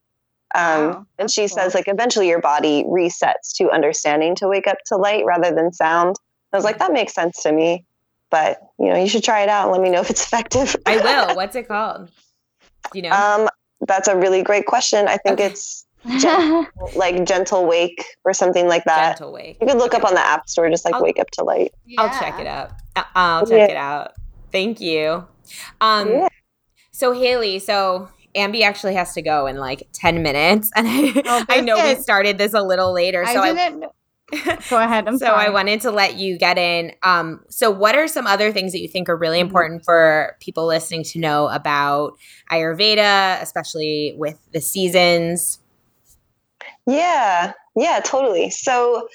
[0.56, 1.48] um, Wow, and she cool.
[1.50, 5.72] says like eventually your body resets to understanding to wake up to light rather than
[5.72, 6.18] sound
[6.52, 7.86] i was like that makes sense to me
[8.30, 10.76] but you know you should try it out and let me know if it's effective
[10.86, 11.36] I will.
[11.38, 12.12] What's it called?
[12.92, 13.12] Do you know?
[13.12, 13.48] um,
[13.88, 15.08] that's a really great question.
[15.08, 15.46] I think Okay.
[15.48, 15.86] it's
[16.20, 16.66] gentle,
[16.96, 19.18] like gentle wake or something like that.
[19.18, 19.58] Gentle wake.
[19.62, 21.74] You could look up on the app store, just like I'll- wake up to light.
[21.98, 22.72] I'll check it out.
[22.96, 23.74] I- I'll check Yeah.
[23.74, 24.12] it out.
[24.52, 25.26] Thank you.
[25.82, 26.28] Um, Yeah.
[26.92, 31.46] So Haylee, so Ambi actually has to go in like ten minutes, and I, Oh,
[31.50, 33.86] I know we started this a little later, so I I, didn't.
[34.70, 35.08] Go ahead.
[35.08, 35.48] I'm so sorry.
[35.48, 36.92] I wanted to let you get in.
[37.04, 39.48] Um, so what are some other things that you think are really Mm-hmm.
[39.48, 42.18] important for people listening to know about
[42.52, 45.60] Ayurveda, especially with the seasons?
[46.86, 48.50] Yeah, yeah, totally.
[48.50, 49.08] So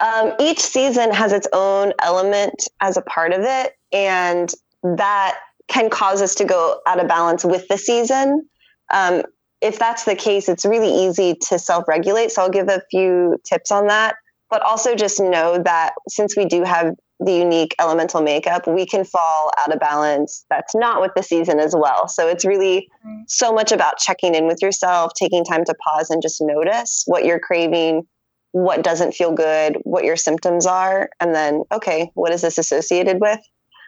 [0.00, 4.52] um, each season has its own element as a part of it, and
[4.82, 5.38] that
[5.68, 8.48] can cause us to go out of balance with the season.
[8.92, 9.22] Um,
[9.62, 12.30] if that's the case, it's really easy to self regulate.
[12.30, 14.16] So I'll give a few tips on that.
[14.48, 19.04] But also just know that since we do have the unique elemental makeup, we can
[19.04, 20.44] fall out of balance.
[20.50, 22.08] That's not with the season as well.
[22.08, 22.88] So it's really
[23.26, 27.24] so much about checking in with yourself, taking time to pause and just notice what
[27.24, 28.06] you're craving,
[28.52, 33.18] what doesn't feel good, what your symptoms are, and then, okay, what is this associated
[33.20, 33.40] with?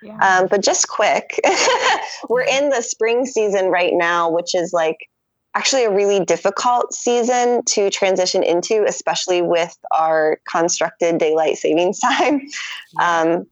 [0.02, 0.16] Yeah.
[0.18, 1.40] Um, but just quick,
[2.28, 4.96] we're in the spring season right now, which is like
[5.59, 12.46] actually a really difficult season to transition into, especially with our constructed daylight savings time.
[13.00, 13.46] Um,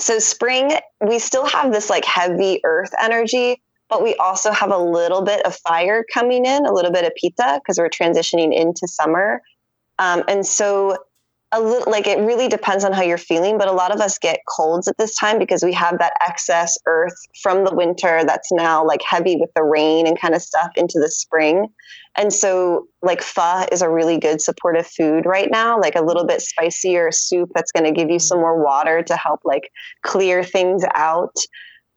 [0.00, 4.78] so, spring, we still have this like heavy earth energy, but we also have a
[4.78, 8.88] little bit of fire coming in, a little bit of pitta, because we're transitioning into
[8.88, 9.40] summer.
[10.00, 10.98] Um, and so,
[11.56, 14.18] a little like it really depends on how you're feeling, but a lot of us
[14.18, 18.52] get colds at this time because we have that excess earth from the winter that's
[18.52, 21.68] now like heavy with the rain and kind of stuff into the spring.
[22.16, 26.24] And so, like, pho is a really good supportive food right now, like a little
[26.24, 29.70] bit spicier soup that's going to give you some more water to help, like,
[30.02, 31.36] clear things out.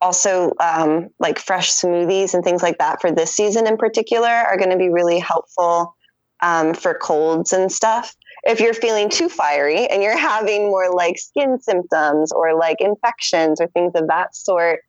[0.01, 4.57] Also, um, like fresh smoothies and things like that for this season in particular are
[4.57, 5.93] going to be really helpful
[6.41, 8.15] um, for colds and stuff.
[8.49, 13.61] If you're feeling too fiery and you're having more like skin symptoms or like infections
[13.61, 14.79] or things of that sort,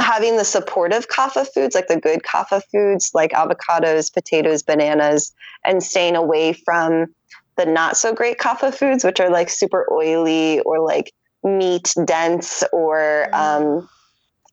[0.00, 5.82] having the supportive kapha foods, like the good kapha foods, like avocados, potatoes, bananas, and
[5.82, 7.06] staying away from
[7.56, 11.12] the not so great kapha foods, which are like super oily or like
[11.44, 13.86] meat dense or um,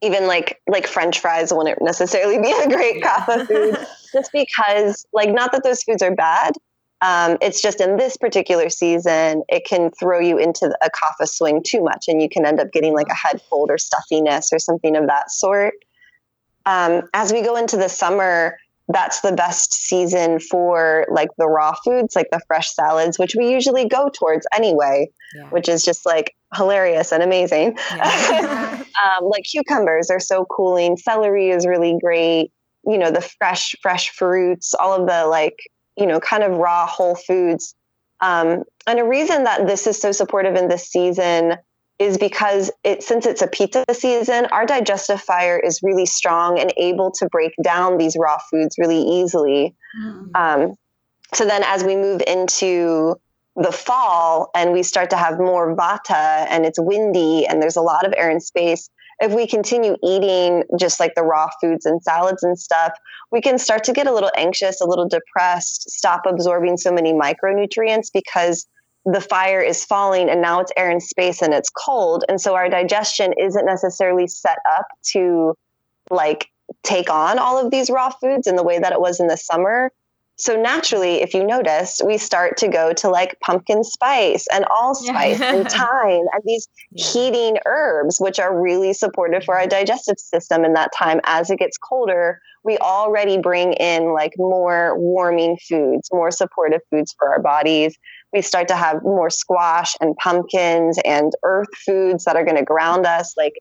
[0.01, 3.77] even like like French fries wouldn't necessarily be a great kapha food,
[4.11, 6.53] just because like not that those foods are bad.
[7.01, 11.61] Um, it's just in this particular season, it can throw you into a kapha swing
[11.65, 14.57] too much, and you can end up getting like a head cold or stuffiness or
[14.59, 15.75] something of that sort.
[16.65, 18.57] Um, as we go into the summer,
[18.89, 23.51] that's the best season for like the raw foods, like the fresh salads, which we
[23.51, 25.49] usually go towards anyway, Yeah.
[25.49, 27.77] which is just like hilarious and amazing.
[27.91, 28.83] Yeah.
[29.19, 30.97] um, like cucumbers are so cooling.
[30.97, 32.51] Celery is really great.
[32.85, 35.57] You know, the fresh, fresh fruits, all of the like,
[35.97, 37.75] you know, kind of raw whole foods.
[38.21, 41.57] Um, and a reason that this is so supportive in this season
[41.99, 46.71] is because it since it's a pitta season, our digestive fire is really strong and
[46.77, 49.75] able to break down these raw foods really easily.
[49.99, 50.35] Mm.
[50.35, 50.75] Um,
[51.33, 53.15] so then, as we move into
[53.55, 57.81] the fall and we start to have more vata and it's windy and there's a
[57.81, 58.89] lot of air and space,
[59.19, 62.93] if we continue eating just like the raw foods and salads and stuff,
[63.31, 67.13] we can start to get a little anxious, a little depressed, stop absorbing so many
[67.13, 68.67] micronutrients because
[69.05, 72.25] the fire is falling and now it's air and space and it's cold.
[72.29, 75.55] And so our digestion isn't necessarily set up to
[76.11, 76.49] like
[76.83, 79.37] take on all of these raw foods in the way that it was in the
[79.37, 79.91] summer.
[80.39, 85.39] So naturally, if you notice, we start to go to like pumpkin spice and allspice
[85.39, 85.55] Yeah.
[85.55, 89.69] and thyme and these heating herbs, which are really supportive for our mm-hmm.
[89.69, 91.21] digestive system in that time.
[91.23, 97.15] As it gets colder, we already bring in like more warming foods, more supportive foods
[97.17, 97.97] for our bodies.
[98.31, 102.63] We start to have more squash and pumpkins and earth foods that are going to
[102.63, 103.33] ground us.
[103.37, 103.53] Like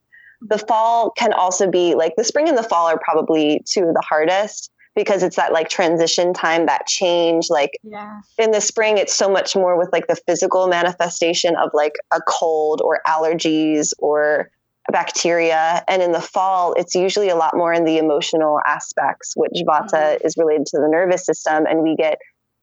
[0.43, 3.95] the fall can also be like the spring and the fall are probably two of
[3.95, 7.49] the hardest because it's that like transition time, that change.
[7.51, 8.21] Like Yeah.
[8.39, 12.21] in the spring it's so much more with like the physical manifestation of like a
[12.27, 14.51] cold or allergies or
[14.91, 19.53] bacteria and in the fall it's usually a lot more in the emotional aspects which
[19.67, 20.27] vata mm-hmm.
[20.27, 22.19] is related to the nervous system and we get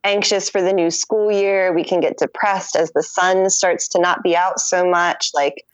[0.05, 3.99] anxious for the new school year we can get depressed as the sun starts to
[3.99, 5.65] not be out so much like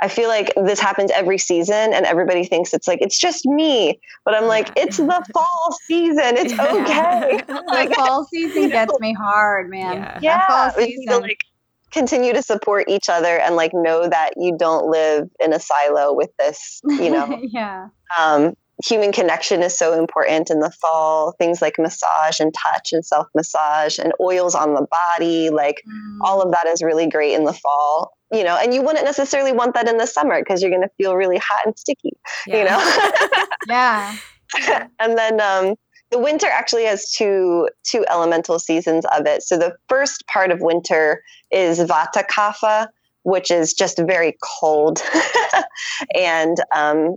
[0.00, 4.00] I feel like this happens every season and everybody thinks it's like it's just me
[4.24, 9.70] but I'm like it's the fall season it's okay The fall season gets me hard,
[9.70, 9.96] man.
[9.96, 10.18] Yeah.
[10.20, 11.22] Yeah fall we need to season.
[11.22, 11.40] like
[11.90, 16.12] continue to support each other and like know that you don't live in a silo
[16.12, 17.88] with this you know yeah.
[18.18, 21.32] um human connection is so important in the fall.
[21.32, 26.18] Things like massage and touch and self massage and oils on the body, like mm.
[26.22, 28.12] all of that is really great in the fall.
[28.32, 30.90] You know, and you wouldn't necessarily want that in the summer because you're going to
[30.98, 32.12] feel really hot and sticky.
[32.46, 32.58] Yeah.
[32.58, 33.44] You know.
[33.68, 34.16] yeah.
[34.98, 35.74] and then um,
[36.10, 39.42] the winter actually has two two elemental seasons of it.
[39.42, 42.88] So the first part of winter is Vata Kapha,
[43.22, 45.02] which is just very cold
[46.14, 47.16] and um,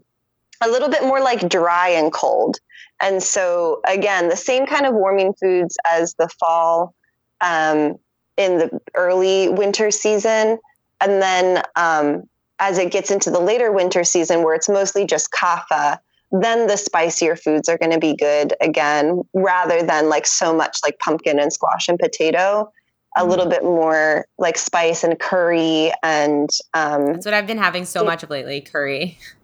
[0.62, 2.58] a little bit more like dry and cold.
[3.02, 6.94] And so again, the same kind of warming foods as the fall
[7.42, 7.96] um,
[8.38, 10.60] in the early winter season,
[11.00, 12.24] and then um,
[12.60, 16.00] as it gets into the later winter season, where it's mostly just kapha
[16.32, 20.80] then the spicier foods are going to be good again, rather than like so much
[20.84, 22.72] like pumpkin and squash and potato.
[23.18, 23.50] A little mm.
[23.50, 28.24] bit more like spice and curry and um, that's what I've been having so much
[28.24, 28.62] of lately.
[28.62, 29.18] Curry.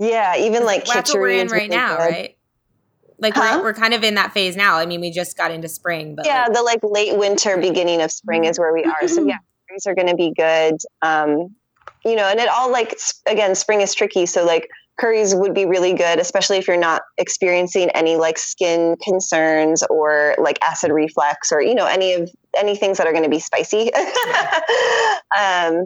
[0.00, 2.02] Yeah, even like that's what we're in right now, good.
[2.02, 2.36] right?
[3.18, 3.58] Like huh?
[3.58, 4.76] we're, we're kind of in that phase now.
[4.76, 8.00] I mean, we just got into spring, but yeah, like, the like late winter, beginning
[8.00, 9.06] of spring is where we are.
[9.06, 9.36] So yeah,
[9.66, 10.78] springs are going to be good.
[11.02, 11.54] Um,
[12.02, 12.98] you know, and it all like
[13.28, 14.24] again, spring is tricky.
[14.24, 18.96] So like curries would be really good, especially if you're not experiencing any like skin
[19.02, 23.24] concerns or like acid reflux or you know any of any things that are going
[23.24, 23.90] to be spicy.
[25.38, 25.84] um,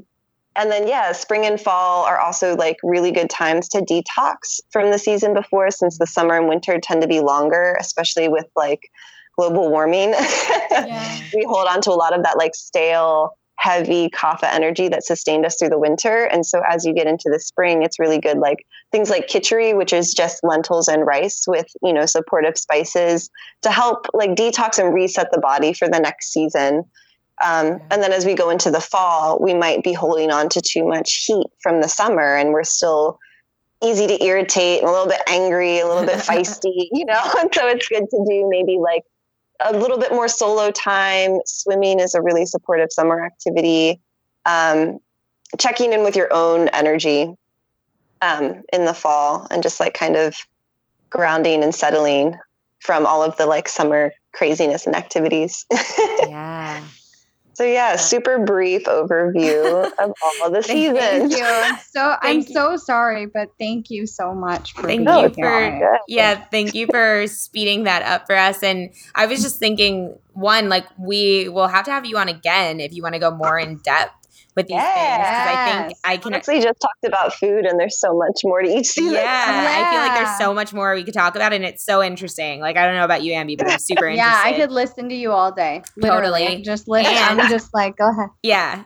[0.57, 4.91] and then yeah, spring and fall are also like really good times to detox from
[4.91, 8.91] the season before, since the summer and winter tend to be longer, especially with like
[9.37, 10.11] global warming.
[10.11, 11.21] yeah.
[11.35, 15.47] we hold on to a lot of that like stale heavy kapha energy that sustained
[15.47, 16.25] us through the winter.
[16.25, 18.39] And so as you get into the spring, it's really good.
[18.39, 23.31] Like things like khichdi, which is just lentils and rice with, you know, supportive spices
[23.63, 26.85] to help like detox and reset the body for the next season.
[27.43, 30.61] Um, and then as we go into the fall, we might be holding on to
[30.61, 33.19] too much heat from the summer and we're still
[33.83, 37.21] easy to irritate and a little bit angry, a little bit feisty, you know?
[37.39, 39.03] And so it's good to do maybe like
[39.61, 41.39] a little bit more solo time.
[41.47, 44.01] Swimming is a really supportive summer activity.
[44.47, 45.01] Um,
[45.59, 47.35] checking in with your own energy
[48.23, 50.37] um, in the fall and just like kind of
[51.11, 52.37] grounding and settling
[52.81, 55.65] from all of the like summer craziness and activities.
[56.21, 56.83] yeah.
[57.55, 60.99] So yeah, super brief overview of all the seasons.
[60.99, 61.77] Thank you.
[61.91, 62.43] So I'm you.
[62.43, 67.27] so sorry, but thank you so much for thank you for yeah, thank you for
[67.27, 68.63] speeding that up for us.
[68.63, 72.81] And I was just thinking, one, like we will have to have you on again
[72.81, 74.24] if you want to go more in depth
[74.57, 74.85] with these yes.
[74.87, 78.41] things because I think I can actually just talked about food and there's so much
[78.45, 79.15] more to each season.
[79.15, 81.85] Yeah, yeah, I feel like there's so much more we could talk about and it's
[81.85, 82.61] so interesting.
[82.61, 84.31] Like I don't know about you, Ambi, but I'm super interested.
[84.31, 85.83] yeah, I could listen to you all day.
[85.97, 86.45] Literally.
[86.45, 86.63] Totally.
[86.63, 87.13] Just listen.
[87.13, 88.31] And, I'm just like, go ahead.
[88.43, 88.85] Yeah.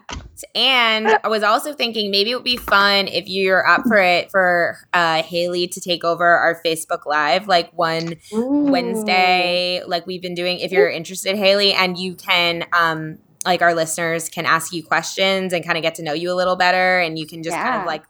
[0.54, 4.30] And I was also thinking maybe it would be fun if you're up for it
[4.30, 8.68] for uh, Haylee to take over our Facebook Live like one Ooh.
[8.70, 10.60] Wednesday, like we've been doing.
[10.60, 15.52] If you're interested, Haylee, and you can um, like our listeners can ask you questions
[15.52, 17.70] and kind of get to know you a little better and you can just yeah.
[17.70, 18.02] kind of like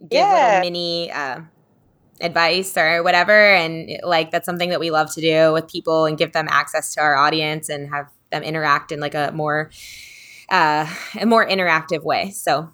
[0.00, 0.46] give yeah.
[0.46, 1.40] little mini uh,
[2.20, 6.16] advice or whatever and like that's something that we love to do with people and
[6.16, 9.70] give them access to our audience and have them interact in like a more
[10.50, 10.86] uh
[11.20, 12.70] a more interactive way so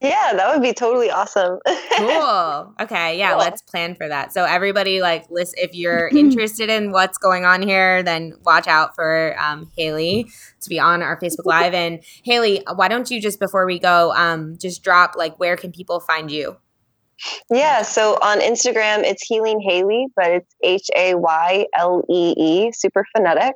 [0.00, 1.58] yeah, that would be totally awesome.
[1.96, 2.74] cool.
[2.80, 3.38] Okay, yeah, cool.
[3.38, 4.32] let's plan for that.
[4.32, 8.94] So everybody, like, listen, if you're interested in what's going on here, then watch out
[8.94, 10.30] for um, Haylee
[10.60, 11.74] to be on our Facebook Live.
[11.74, 15.72] And Haylee, why don't you just before we go, um, just drop like where can
[15.72, 16.56] people find you?
[17.50, 22.72] Yeah, so on Instagram it's Healing Haylee, but it's H A Y L E E,
[22.72, 23.54] super phonetic.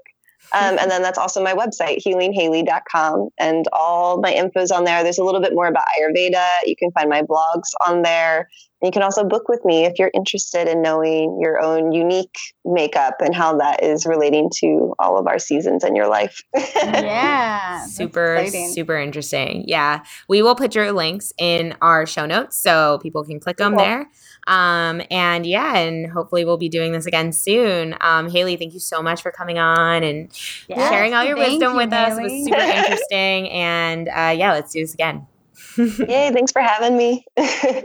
[0.52, 3.28] Um, and then that's also my website, healinghaylee.com.
[3.38, 5.02] And all my info's on there.
[5.02, 6.46] There's a little bit more about Ayurveda.
[6.66, 8.48] You can find my blogs on there.
[8.80, 12.36] And you can also book with me if you're interested in knowing your own unique
[12.64, 16.42] makeup and how that is relating to all of our seasons in your life.
[16.74, 17.86] yeah.
[17.86, 19.64] super, super interesting.
[19.68, 20.02] Yeah.
[20.28, 24.10] We will put your links in our show notes so people can click them there.
[24.46, 27.94] Um, and yeah, and hopefully we'll be doing this again soon.
[28.00, 30.28] Um, Haylee, thank you so much for coming on and
[30.68, 32.12] yes, sharing all your wisdom you, with Haylee.
[32.12, 32.18] us.
[32.18, 33.50] It was super interesting.
[33.50, 35.26] And uh, yeah, let's do this again.
[35.78, 37.24] Yay, thanks for having me.